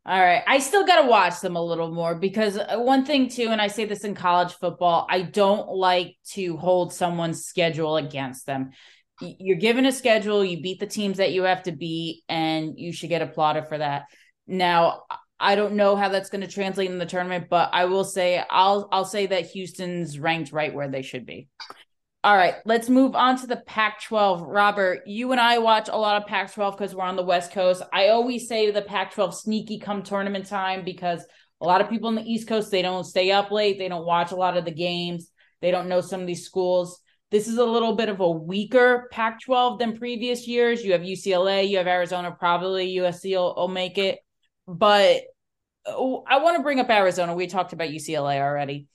All 0.06 0.20
right. 0.20 0.42
I 0.46 0.58
still 0.58 0.86
got 0.86 1.02
to 1.02 1.08
watch 1.08 1.40
them 1.40 1.56
a 1.56 1.64
little 1.64 1.90
more 1.90 2.14
because 2.14 2.58
uh, 2.58 2.76
one 2.76 3.06
thing, 3.06 3.28
too, 3.28 3.48
and 3.48 3.60
I 3.60 3.68
say 3.68 3.86
this 3.86 4.04
in 4.04 4.14
college 4.14 4.52
football, 4.52 5.06
I 5.08 5.22
don't 5.22 5.68
like 5.70 6.16
to 6.32 6.58
hold 6.58 6.92
someone's 6.92 7.46
schedule 7.46 7.96
against 7.96 8.44
them 8.44 8.72
you're 9.20 9.56
given 9.56 9.86
a 9.86 9.92
schedule, 9.92 10.44
you 10.44 10.60
beat 10.60 10.80
the 10.80 10.86
teams 10.86 11.18
that 11.18 11.32
you 11.32 11.42
have 11.44 11.62
to 11.64 11.72
beat, 11.72 12.24
and 12.28 12.78
you 12.78 12.92
should 12.92 13.08
get 13.08 13.22
applauded 13.22 13.68
for 13.68 13.78
that. 13.78 14.04
Now, 14.46 15.02
I 15.38 15.56
don't 15.56 15.74
know 15.74 15.96
how 15.96 16.08
that's 16.08 16.30
going 16.30 16.40
to 16.42 16.46
translate 16.46 16.90
in 16.90 16.98
the 16.98 17.06
tournament, 17.06 17.46
but 17.50 17.70
I 17.72 17.86
will 17.86 18.04
say 18.04 18.42
I'll 18.50 18.88
I'll 18.92 19.04
say 19.04 19.26
that 19.26 19.46
Houston's 19.50 20.18
ranked 20.18 20.52
right 20.52 20.74
where 20.74 20.88
they 20.88 21.02
should 21.02 21.26
be. 21.26 21.48
All 22.22 22.36
right, 22.36 22.54
let's 22.64 22.88
move 22.88 23.14
on 23.14 23.36
to 23.40 23.46
the 23.46 23.58
Pac 23.66 24.02
12. 24.02 24.40
Robert, 24.40 25.02
you 25.06 25.32
and 25.32 25.40
I 25.40 25.58
watch 25.58 25.90
a 25.92 25.96
lot 25.98 26.22
of 26.22 26.26
Pac 26.26 26.54
12 26.54 26.74
because 26.74 26.94
we're 26.94 27.04
on 27.04 27.16
the 27.16 27.22
West 27.22 27.52
Coast. 27.52 27.82
I 27.92 28.08
always 28.08 28.48
say 28.48 28.70
the 28.70 28.80
Pac 28.80 29.12
12 29.12 29.34
sneaky 29.34 29.78
come 29.78 30.02
tournament 30.02 30.46
time 30.46 30.86
because 30.86 31.22
a 31.60 31.66
lot 31.66 31.82
of 31.82 31.90
people 31.90 32.08
on 32.08 32.14
the 32.14 32.22
East 32.22 32.48
Coast, 32.48 32.70
they 32.70 32.80
don't 32.80 33.04
stay 33.04 33.30
up 33.30 33.50
late, 33.50 33.78
they 33.78 33.88
don't 33.88 34.06
watch 34.06 34.32
a 34.32 34.36
lot 34.36 34.56
of 34.56 34.64
the 34.64 34.70
games, 34.70 35.30
they 35.60 35.70
don't 35.70 35.88
know 35.88 36.00
some 36.00 36.22
of 36.22 36.26
these 36.26 36.46
schools. 36.46 36.98
This 37.34 37.48
is 37.48 37.58
a 37.58 37.64
little 37.64 37.96
bit 37.96 38.08
of 38.08 38.20
a 38.20 38.30
weaker 38.30 39.08
Pac 39.10 39.40
12 39.40 39.80
than 39.80 39.98
previous 39.98 40.46
years. 40.46 40.84
You 40.84 40.92
have 40.92 41.00
UCLA, 41.00 41.68
you 41.68 41.78
have 41.78 41.88
Arizona, 41.88 42.30
probably 42.30 42.94
USC 42.94 43.34
will, 43.34 43.56
will 43.56 43.66
make 43.66 43.98
it. 43.98 44.20
But 44.68 45.22
oh, 45.84 46.22
I 46.28 46.38
want 46.38 46.58
to 46.58 46.62
bring 46.62 46.78
up 46.78 46.88
Arizona. 46.88 47.34
We 47.34 47.48
talked 47.48 47.72
about 47.72 47.88
UCLA 47.88 48.40
already. 48.40 48.86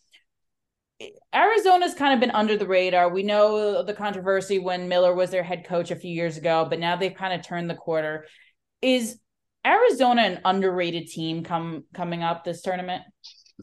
Arizona's 1.36 1.94
kind 1.96 2.14
of 2.14 2.22
been 2.22 2.32
under 2.32 2.56
the 2.56 2.66
radar. 2.66 3.10
We 3.10 3.24
know 3.24 3.84
the 3.84 3.94
controversy 3.94 4.58
when 4.58 4.88
Miller 4.88 5.14
was 5.14 5.32
their 5.32 5.44
head 5.44 5.66
coach 5.66 5.92
a 5.92 5.98
few 5.98 6.16
years 6.16 6.38
ago, 6.38 6.66
but 6.70 6.80
now 6.80 6.96
they've 6.96 7.14
kind 7.14 7.34
of 7.34 7.46
turned 7.46 7.70
the 7.70 7.76
quarter. 7.76 8.26
Is 8.82 9.20
Arizona 9.68 10.22
an 10.22 10.40
underrated 10.46 11.08
team 11.08 11.44
come 11.44 11.84
coming 11.94 12.24
up 12.24 12.46
this 12.46 12.62
tournament? 12.62 13.04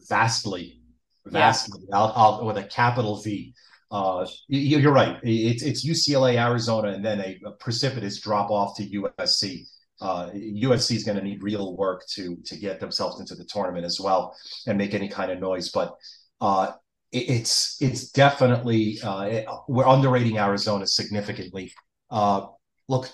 Vastly, 0.07 0.81
vastly. 1.25 1.81
Yeah. 1.89 1.97
I'll, 1.97 2.13
I'll, 2.15 2.45
with 2.45 2.57
a 2.57 2.63
capital 2.63 3.19
V. 3.23 3.55
Uh, 3.89 4.27
you're 4.49 4.91
right. 4.91 5.17
It's 5.23 5.63
it's 5.63 5.85
UCLA, 5.85 6.35
Arizona, 6.35 6.89
and 6.89 7.03
then 7.05 7.21
a, 7.21 7.39
a 7.45 7.51
precipitous 7.51 8.19
drop 8.19 8.51
off 8.51 8.75
to 8.77 8.83
USC. 8.83 9.65
uh, 10.01 10.29
USC 10.33 10.95
is 10.95 11.03
going 11.03 11.17
to 11.17 11.23
need 11.23 11.41
real 11.41 11.75
work 11.77 12.03
to 12.15 12.35
to 12.45 12.57
get 12.57 12.79
themselves 12.79 13.19
into 13.19 13.35
the 13.35 13.45
tournament 13.45 13.85
as 13.85 13.99
well 13.99 14.35
and 14.67 14.77
make 14.77 14.93
any 14.93 15.07
kind 15.07 15.31
of 15.31 15.39
noise. 15.39 15.69
But 15.69 15.95
uh, 16.41 16.73
it, 17.13 17.29
it's 17.29 17.81
it's 17.81 18.11
definitely 18.11 18.99
uh, 19.01 19.21
it, 19.23 19.45
we're 19.69 19.87
underrating 19.87 20.37
Arizona 20.37 20.85
significantly. 20.85 21.73
Uh, 22.11 22.47
look, 22.89 23.09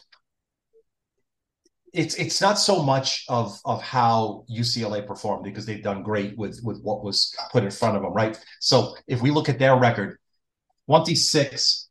it's 1.93 2.15
it's 2.15 2.41
not 2.41 2.57
so 2.57 2.81
much 2.81 3.23
of 3.29 3.59
of 3.65 3.81
how 3.81 4.45
UCLA 4.51 5.05
performed 5.05 5.43
because 5.43 5.65
they've 5.65 5.83
done 5.83 6.01
great 6.01 6.35
with 6.37 6.59
with 6.63 6.81
what 6.81 7.03
was 7.03 7.35
put 7.51 7.63
in 7.63 7.69
front 7.71 7.95
of 7.95 8.01
them, 8.01 8.13
right? 8.13 8.39
So 8.59 8.95
if 9.07 9.21
we 9.21 9.29
look 9.29 9.47
at 9.47 9.59
their 9.59 9.75
record, 9.77 10.17
twenty 10.87 11.15
six 11.15 11.89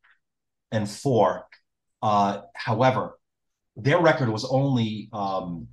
and 0.71 0.89
four. 0.89 1.47
Uh, 2.01 2.41
however, 2.55 3.19
their 3.77 4.01
record 4.01 4.29
was 4.29 4.45
only 4.45 5.09
um, 5.13 5.69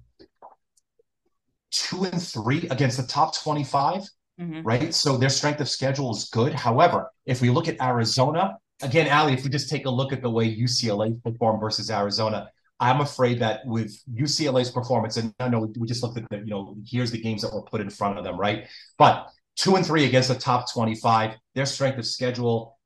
two 1.71 2.05
and 2.05 2.21
three 2.21 2.67
against 2.69 2.97
the 2.97 3.03
top 3.03 3.36
25, 3.36 4.03
mm-hmm. 4.39 4.62
right? 4.62 4.93
So 4.93 5.17
their 5.17 5.29
strength 5.29 5.60
of 5.62 5.69
schedule 5.69 6.12
is 6.15 6.29
good. 6.29 6.53
However, 6.53 7.12
if 7.25 7.41
we 7.41 7.49
look 7.49 7.67
at 7.67 7.82
Arizona, 7.82 8.58
again, 8.82 9.12
Ali, 9.12 9.34
if 9.34 9.43
we 9.43 9.49
just 9.49 9.69
take 9.69 9.86
a 9.86 9.89
look 9.89 10.13
at 10.13 10.21
the 10.21 10.29
way 10.29 10.55
UCLA 10.55 11.21
performed 11.23 11.60
versus 11.60 11.89
Arizona, 11.89 12.49
I'm 12.79 13.01
afraid 13.01 13.39
that 13.39 13.65
with 13.65 13.93
UCLA's 14.13 14.71
performance, 14.71 15.17
and 15.17 15.34
I 15.39 15.49
know 15.49 15.69
we 15.77 15.88
just 15.88 16.01
looked 16.01 16.17
at 16.17 16.29
the, 16.29 16.38
you 16.38 16.45
know, 16.45 16.77
here's 16.86 17.12
the 17.12 17.19
games 17.19 17.41
that 17.41 17.53
were 17.53 17.63
put 17.63 17.82
in 17.82 17.89
front 17.89 18.17
of 18.17 18.23
them, 18.23 18.39
right? 18.39 18.67
But 18.97 19.27
two 19.58 19.75
and 19.75 19.86
three 19.86 20.05
against 20.05 20.29
the 20.29 20.36
top 20.36 20.71
25, 20.71 21.36
their 21.55 21.65
strength 21.65 21.99
of 21.99 22.05
schedule 22.05 22.78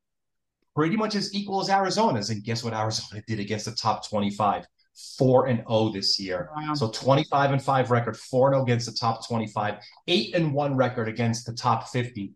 pretty 0.75 0.95
much 0.95 1.15
as 1.15 1.33
equal 1.33 1.61
as 1.61 1.69
Arizona's. 1.69 2.29
And 2.29 2.43
guess 2.43 2.63
what 2.63 2.73
Arizona 2.73 3.21
did 3.27 3.39
against 3.39 3.65
the 3.65 3.71
top 3.71 4.07
25? 4.07 4.65
4 5.17 5.47
and 5.47 5.59
0 5.67 5.89
this 5.89 6.19
year. 6.19 6.49
Wow. 6.55 6.73
So 6.75 6.89
25 6.89 7.51
and 7.51 7.61
5 7.61 7.91
record, 7.91 8.17
4 8.17 8.47
and 8.47 8.55
0 8.55 8.63
against 8.63 8.85
the 8.85 8.93
top 8.93 9.27
25, 9.27 9.75
8 10.07 10.35
and 10.35 10.53
1 10.53 10.75
record 10.75 11.07
against 11.07 11.45
the 11.45 11.53
top 11.53 11.89
50. 11.89 12.33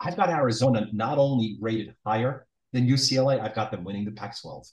I've 0.00 0.16
got 0.16 0.28
Arizona 0.28 0.86
not 0.92 1.18
only 1.18 1.56
rated 1.60 1.94
higher 2.04 2.46
than 2.72 2.86
UCLA, 2.86 3.40
I've 3.40 3.54
got 3.54 3.70
them 3.70 3.84
winning 3.84 4.04
the 4.04 4.10
Pac 4.10 4.38
12. 4.40 4.66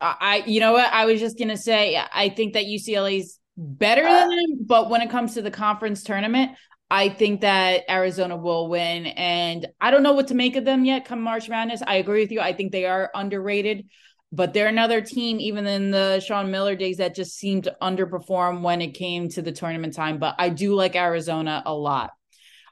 I, 0.00 0.42
you 0.46 0.60
know 0.60 0.72
what? 0.72 0.90
I 0.92 1.04
was 1.04 1.20
just 1.20 1.36
going 1.36 1.48
to 1.48 1.58
say, 1.58 2.00
I 2.12 2.30
think 2.30 2.54
that 2.54 2.64
UCLA's 2.64 3.38
better 3.56 4.02
than 4.02 4.10
ah. 4.10 4.28
them, 4.28 4.64
but 4.64 4.88
when 4.88 5.02
it 5.02 5.10
comes 5.10 5.34
to 5.34 5.42
the 5.42 5.50
conference 5.50 6.02
tournament, 6.02 6.52
I 6.90 7.08
think 7.08 7.42
that 7.42 7.84
Arizona 7.88 8.36
will 8.36 8.68
win. 8.68 9.06
And 9.06 9.66
I 9.80 9.90
don't 9.90 10.02
know 10.02 10.12
what 10.12 10.28
to 10.28 10.34
make 10.34 10.56
of 10.56 10.64
them 10.64 10.84
yet 10.84 11.04
come 11.04 11.22
March 11.22 11.48
Madness. 11.48 11.82
I 11.86 11.96
agree 11.96 12.22
with 12.22 12.32
you. 12.32 12.40
I 12.40 12.52
think 12.52 12.72
they 12.72 12.86
are 12.86 13.10
underrated, 13.14 13.86
but 14.32 14.52
they're 14.52 14.66
another 14.66 15.00
team, 15.00 15.38
even 15.38 15.66
in 15.66 15.92
the 15.92 16.18
Sean 16.20 16.50
Miller 16.50 16.74
days, 16.74 16.96
that 16.96 17.14
just 17.14 17.36
seemed 17.36 17.64
to 17.64 17.76
underperform 17.80 18.62
when 18.62 18.82
it 18.82 18.94
came 18.94 19.28
to 19.30 19.42
the 19.42 19.52
tournament 19.52 19.94
time. 19.94 20.18
But 20.18 20.34
I 20.38 20.48
do 20.48 20.74
like 20.74 20.96
Arizona 20.96 21.62
a 21.64 21.72
lot. 21.72 22.10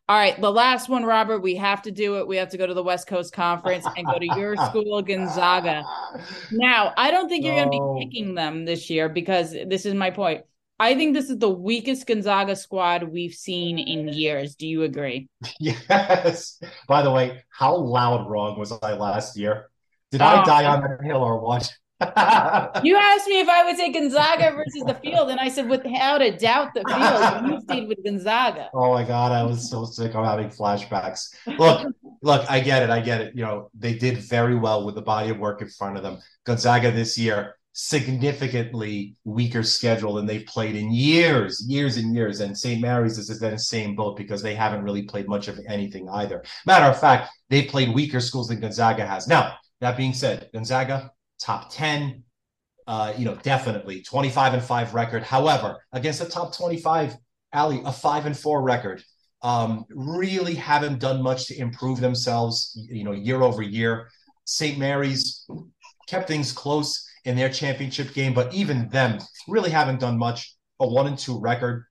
All 0.09 0.17
right, 0.17 0.41
the 0.41 0.51
last 0.51 0.89
one, 0.89 1.05
Robert. 1.05 1.41
We 1.41 1.57
have 1.57 1.83
to 1.83 1.91
do 1.91 2.17
it. 2.17 2.27
We 2.27 2.39
have 2.39 2.49
to 2.51 2.57
go 2.57 2.67
to 2.67 2.73
the 2.73 2.83
West 2.83 3.07
Coast 3.07 3.35
Conference 3.35 3.87
and 3.95 4.07
go 4.07 4.19
to 4.19 4.27
your 4.39 4.57
school, 4.69 5.03
Gonzaga. 5.03 5.85
Now, 6.51 6.95
I 6.97 7.11
don't 7.11 7.29
think 7.29 7.45
you're 7.45 7.55
going 7.55 7.71
to 7.71 7.71
be 7.71 8.07
picking 8.07 8.35
them 8.35 8.65
this 8.65 8.89
year 8.89 9.11
because 9.11 9.53
this 9.53 9.85
is 9.85 9.93
my 9.93 10.11
point. 10.11 10.45
I 10.81 10.95
think 10.95 11.15
this 11.15 11.29
is 11.29 11.39
the 11.39 11.51
weakest 11.51 12.07
Gonzaga 12.07 12.55
squad 12.55 13.03
we've 13.03 13.35
seen 13.35 13.79
in 13.79 14.09
years. 14.09 14.55
Do 14.55 14.67
you 14.67 14.83
agree? 14.85 15.29
Yes. 15.61 16.61
By 16.87 17.03
the 17.03 17.11
way, 17.11 17.43
how 17.51 17.77
loud 17.77 18.31
wrong 18.31 18.59
was 18.59 18.73
I 18.73 18.95
last 18.95 19.37
year? 19.37 19.71
Did 20.13 20.23
oh, 20.23 20.27
I 20.27 20.45
die 20.45 20.65
on 20.65 20.83
the 20.83 21.05
hill 21.05 21.23
or 21.23 21.41
what? 21.41 21.73
you 22.85 22.97
asked 22.97 23.27
me 23.27 23.41
if 23.41 23.49
I 23.49 23.65
would 23.65 23.77
say 23.77 23.93
Gonzaga 23.93 24.53
versus 24.53 24.85
the 24.87 24.95
field, 25.03 25.31
and 25.31 25.41
I 25.41 25.49
said 25.49 25.69
without 25.69 26.23
a 26.23 26.31
doubt 26.37 26.73
the 26.73 26.85
field. 26.87 27.51
You 27.51 27.61
stayed 27.63 27.89
with 27.89 28.05
Gonzaga. 28.05 28.71
Oh 28.75 28.93
my 28.93 29.03
god, 29.03 29.33
I 29.33 29.43
was 29.43 29.69
so 29.69 29.85
sick. 29.85 30.15
I'm 30.15 30.25
having 30.25 30.49
flashbacks. 30.49 31.35
Look, 31.59 31.93
look, 32.23 32.49
I 32.49 32.61
get 32.61 32.85
it. 32.85 32.91
I 32.91 33.01
get 33.01 33.21
it. 33.21 33.35
You 33.35 33.43
know, 33.43 33.71
they 33.77 33.95
did 33.95 34.19
very 34.19 34.55
well 34.55 34.87
with 34.87 34.95
the 34.95 35.03
body 35.03 35.31
of 35.31 35.39
work 35.39 35.61
in 35.61 35.69
front 35.69 35.97
of 35.97 36.05
them. 36.05 36.19
Gonzaga 36.45 36.93
this 36.93 37.19
year 37.19 37.57
significantly 37.73 39.15
weaker 39.25 39.63
schedule 39.63 40.15
than 40.15 40.27
they've 40.27 40.47
played 40.47 40.75
in 40.75 40.93
years, 40.93 41.65
years 41.69 41.97
and 41.97 42.15
years. 42.15 42.41
And 42.41 42.57
St. 42.57 42.81
Mary's 42.81 43.19
is 43.19 43.31
in 43.43 43.51
the 43.51 43.59
same 43.59 43.95
boat 43.95 44.17
because 44.17 44.43
they 44.43 44.55
haven't 44.55 44.83
really 44.83 45.03
played 45.03 45.29
much 45.29 45.49
of 45.49 45.61
anything 45.69 46.09
either. 46.09 46.43
Matter 46.67 46.87
of 46.87 47.01
fact, 47.01 47.31
they 47.51 47.63
played 47.63 47.95
weaker 47.95 48.21
schools 48.21 48.49
than 48.49 48.61
Gonzaga 48.61 49.07
has. 49.07 49.29
Now, 49.29 49.57
that 49.81 49.97
being 49.97 50.13
said, 50.13 50.51
Gonzaga, 50.53 51.13
top 51.41 51.71
10, 51.71 52.25
uh, 52.89 53.13
you 53.17 53.25
know, 53.25 53.37
definitely 53.43 54.03
25 54.03 54.55
and 54.55 54.63
5 54.63 54.95
record. 54.95 55.23
However, 55.23 55.79
against 55.93 56.19
the 56.19 56.29
top 56.29 56.57
25, 56.57 57.17
Ali, 57.53 57.81
a 57.85 57.93
5 57.93 58.27
and 58.27 58.37
4 58.37 58.63
record. 58.63 59.03
Um, 59.41 59.85
really 59.91 60.57
haven't 60.57 60.99
done 60.99 61.23
much 61.23 61.47
to 61.47 61.57
improve 61.57 62.01
themselves, 62.01 62.77
you 62.91 63.05
know, 63.05 63.13
year 63.13 63.43
over 63.43 63.63
year. 63.63 64.09
St. 64.45 64.79
Mary's 64.79 65.47
kept 66.09 66.27
things 66.27 66.51
close 66.51 67.08
in 67.29 67.37
their 67.37 67.51
championship 67.51 68.15
game, 68.15 68.33
but 68.33 68.53
even 68.55 68.89
them 68.89 69.19
really 69.47 69.69
haven't 69.71 70.01
done 70.01 70.19
much. 70.19 70.55
A 70.81 70.87
one 70.89 71.07
and 71.07 71.19
two 71.19 71.39
record 71.39 71.85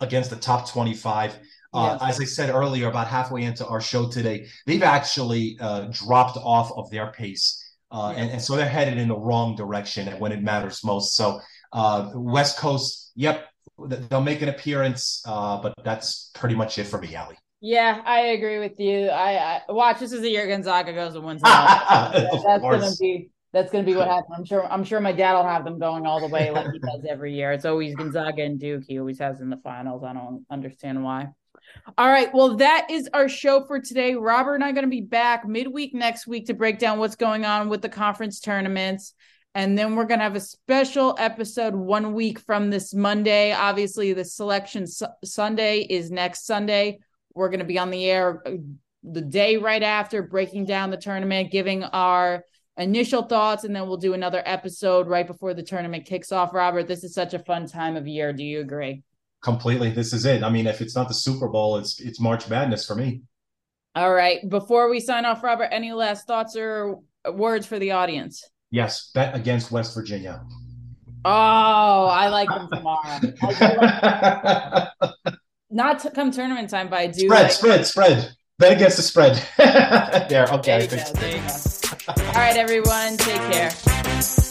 against 0.00 0.30
the 0.30 0.36
top 0.36 0.68
25. 0.68 1.38
Uh, 1.72 1.98
As 2.00 2.20
I 2.20 2.24
said 2.24 2.50
earlier, 2.50 2.88
about 2.88 3.06
halfway 3.06 3.42
into 3.42 3.66
our 3.66 3.80
show 3.80 4.08
today, 4.08 4.46
they've 4.66 4.82
actually 4.82 5.56
uh, 5.60 5.88
dropped 5.92 6.36
off 6.36 6.72
of 6.76 6.90
their 6.90 7.08
pace. 7.08 7.60
Uh, 7.92 8.14
and, 8.16 8.30
and, 8.30 8.42
so 8.42 8.56
they're 8.56 8.68
headed 8.68 8.98
in 8.98 9.06
the 9.06 9.16
wrong 9.16 9.54
direction 9.54 10.08
at 10.08 10.18
when 10.18 10.32
it 10.32 10.42
matters 10.42 10.82
most. 10.82 11.14
So, 11.14 11.40
uh, 11.72 12.10
West 12.14 12.58
Coast, 12.58 13.12
yep, 13.14 13.46
they'll 13.78 14.20
make 14.20 14.42
an 14.42 14.48
appearance, 14.48 15.22
uh, 15.26 15.60
but 15.62 15.74
that's 15.84 16.30
pretty 16.34 16.56
much 16.56 16.78
it 16.78 16.84
for 16.84 17.00
me, 17.00 17.14
Ali. 17.14 17.36
Yeah, 17.60 18.02
I 18.04 18.20
agree 18.36 18.58
with 18.58 18.80
you. 18.80 19.08
I, 19.08 19.60
I 19.68 19.72
watch 19.72 20.00
this 20.00 20.12
is 20.12 20.22
the 20.22 20.30
year 20.30 20.46
Gonzaga 20.48 20.92
goes 20.92 21.14
and 21.14 21.24
wins. 21.24 21.42
that's 21.42 22.62
gonna 22.62 22.90
be 22.98 23.30
that's 23.54 23.70
going 23.70 23.84
to 23.84 23.90
be 23.90 23.96
what 23.96 24.08
happens. 24.08 24.34
I'm 24.36 24.44
sure. 24.44 24.70
I'm 24.70 24.84
sure 24.84 25.00
my 25.00 25.12
dad 25.12 25.34
will 25.34 25.44
have 25.44 25.64
them 25.64 25.78
going 25.78 26.04
all 26.04 26.20
the 26.20 26.26
way 26.26 26.50
like 26.50 26.70
he 26.72 26.78
does 26.80 27.06
every 27.08 27.32
year. 27.32 27.52
It's 27.52 27.64
always 27.64 27.94
Gonzaga 27.94 28.42
and 28.42 28.58
Duke. 28.58 28.82
He 28.86 28.98
always 28.98 29.18
has 29.20 29.40
in 29.40 29.48
the 29.48 29.56
finals. 29.58 30.02
I 30.02 30.12
don't 30.12 30.44
understand 30.50 31.02
why. 31.02 31.28
All 31.96 32.08
right. 32.08 32.32
Well, 32.34 32.56
that 32.56 32.88
is 32.90 33.08
our 33.14 33.28
show 33.28 33.64
for 33.64 33.80
today. 33.80 34.14
Robert 34.14 34.56
and 34.56 34.64
I 34.64 34.70
are 34.70 34.72
going 34.72 34.84
to 34.84 34.90
be 34.90 35.00
back 35.00 35.46
midweek 35.46 35.94
next 35.94 36.26
week 36.26 36.46
to 36.46 36.54
break 36.54 36.78
down 36.78 36.98
what's 36.98 37.16
going 37.16 37.44
on 37.44 37.68
with 37.68 37.80
the 37.80 37.88
conference 37.88 38.40
tournaments. 38.40 39.14
And 39.54 39.78
then 39.78 39.94
we're 39.94 40.04
going 40.04 40.18
to 40.18 40.24
have 40.24 40.34
a 40.34 40.40
special 40.40 41.14
episode 41.18 41.74
one 41.76 42.12
week 42.12 42.40
from 42.40 42.70
this 42.70 42.92
Monday. 42.92 43.52
Obviously, 43.52 44.12
the 44.12 44.24
selection 44.24 44.86
su- 44.86 45.06
Sunday 45.24 45.86
is 45.88 46.10
next 46.10 46.44
Sunday. 46.44 46.98
We're 47.34 47.50
going 47.50 47.60
to 47.60 47.64
be 47.64 47.78
on 47.78 47.90
the 47.90 48.04
air 48.04 48.42
uh, 48.44 48.52
the 49.04 49.20
day 49.20 49.56
right 49.56 49.82
after, 49.82 50.22
breaking 50.22 50.64
down 50.64 50.90
the 50.90 50.96
tournament, 50.96 51.52
giving 51.52 51.84
our 51.84 52.44
initial 52.76 53.22
thoughts 53.22 53.64
and 53.64 53.74
then 53.74 53.86
we'll 53.86 53.96
do 53.96 54.14
another 54.14 54.42
episode 54.44 55.06
right 55.06 55.26
before 55.26 55.54
the 55.54 55.62
tournament 55.62 56.04
kicks 56.06 56.32
off. 56.32 56.52
Robert 56.52 56.88
this 56.88 57.04
is 57.04 57.14
such 57.14 57.34
a 57.34 57.38
fun 57.38 57.66
time 57.66 57.96
of 57.96 58.06
year. 58.06 58.32
Do 58.32 58.44
you 58.44 58.60
agree? 58.60 59.02
Completely. 59.42 59.90
This 59.90 60.12
is 60.12 60.24
it. 60.24 60.42
I 60.42 60.50
mean 60.50 60.66
if 60.66 60.80
it's 60.80 60.96
not 60.96 61.08
the 61.08 61.14
super 61.14 61.48
bowl 61.48 61.76
it's 61.76 62.00
it's 62.00 62.20
march 62.20 62.48
madness 62.48 62.86
for 62.86 62.94
me. 62.94 63.22
All 63.94 64.12
right. 64.12 64.48
Before 64.48 64.90
we 64.90 65.00
sign 65.00 65.24
off 65.24 65.42
robert 65.42 65.68
any 65.70 65.92
last 65.92 66.26
thoughts 66.26 66.56
or 66.56 66.98
words 67.32 67.66
for 67.66 67.78
the 67.78 67.92
audience? 67.92 68.44
Yes. 68.70 69.10
Bet 69.14 69.34
against 69.34 69.70
west 69.70 69.94
virginia. 69.94 70.42
Oh 71.24 72.06
i 72.10 72.28
like 72.28 72.48
them 72.48 72.68
tomorrow. 72.72 73.20
Not 75.70 76.00
to 76.00 76.10
come 76.10 76.30
tournament 76.32 76.70
time 76.70 76.88
but 76.88 76.98
i 76.98 77.06
do 77.06 77.26
spread 77.26 77.42
like 77.44 77.52
spread 77.52 77.86
spread 77.86 78.34
bet 78.58 78.72
against 78.72 78.96
the 78.96 79.02
spread 79.02 79.36
there 80.28 80.46
okay 80.52 80.86
there 80.86 80.98
you 80.98 81.04
go, 81.04 81.20
there 81.20 81.36
you 81.36 81.42
go. 81.42 81.54
All 82.08 82.34
right, 82.34 82.56
everyone. 82.56 83.16
Take 83.16 83.40
care. 83.50 84.43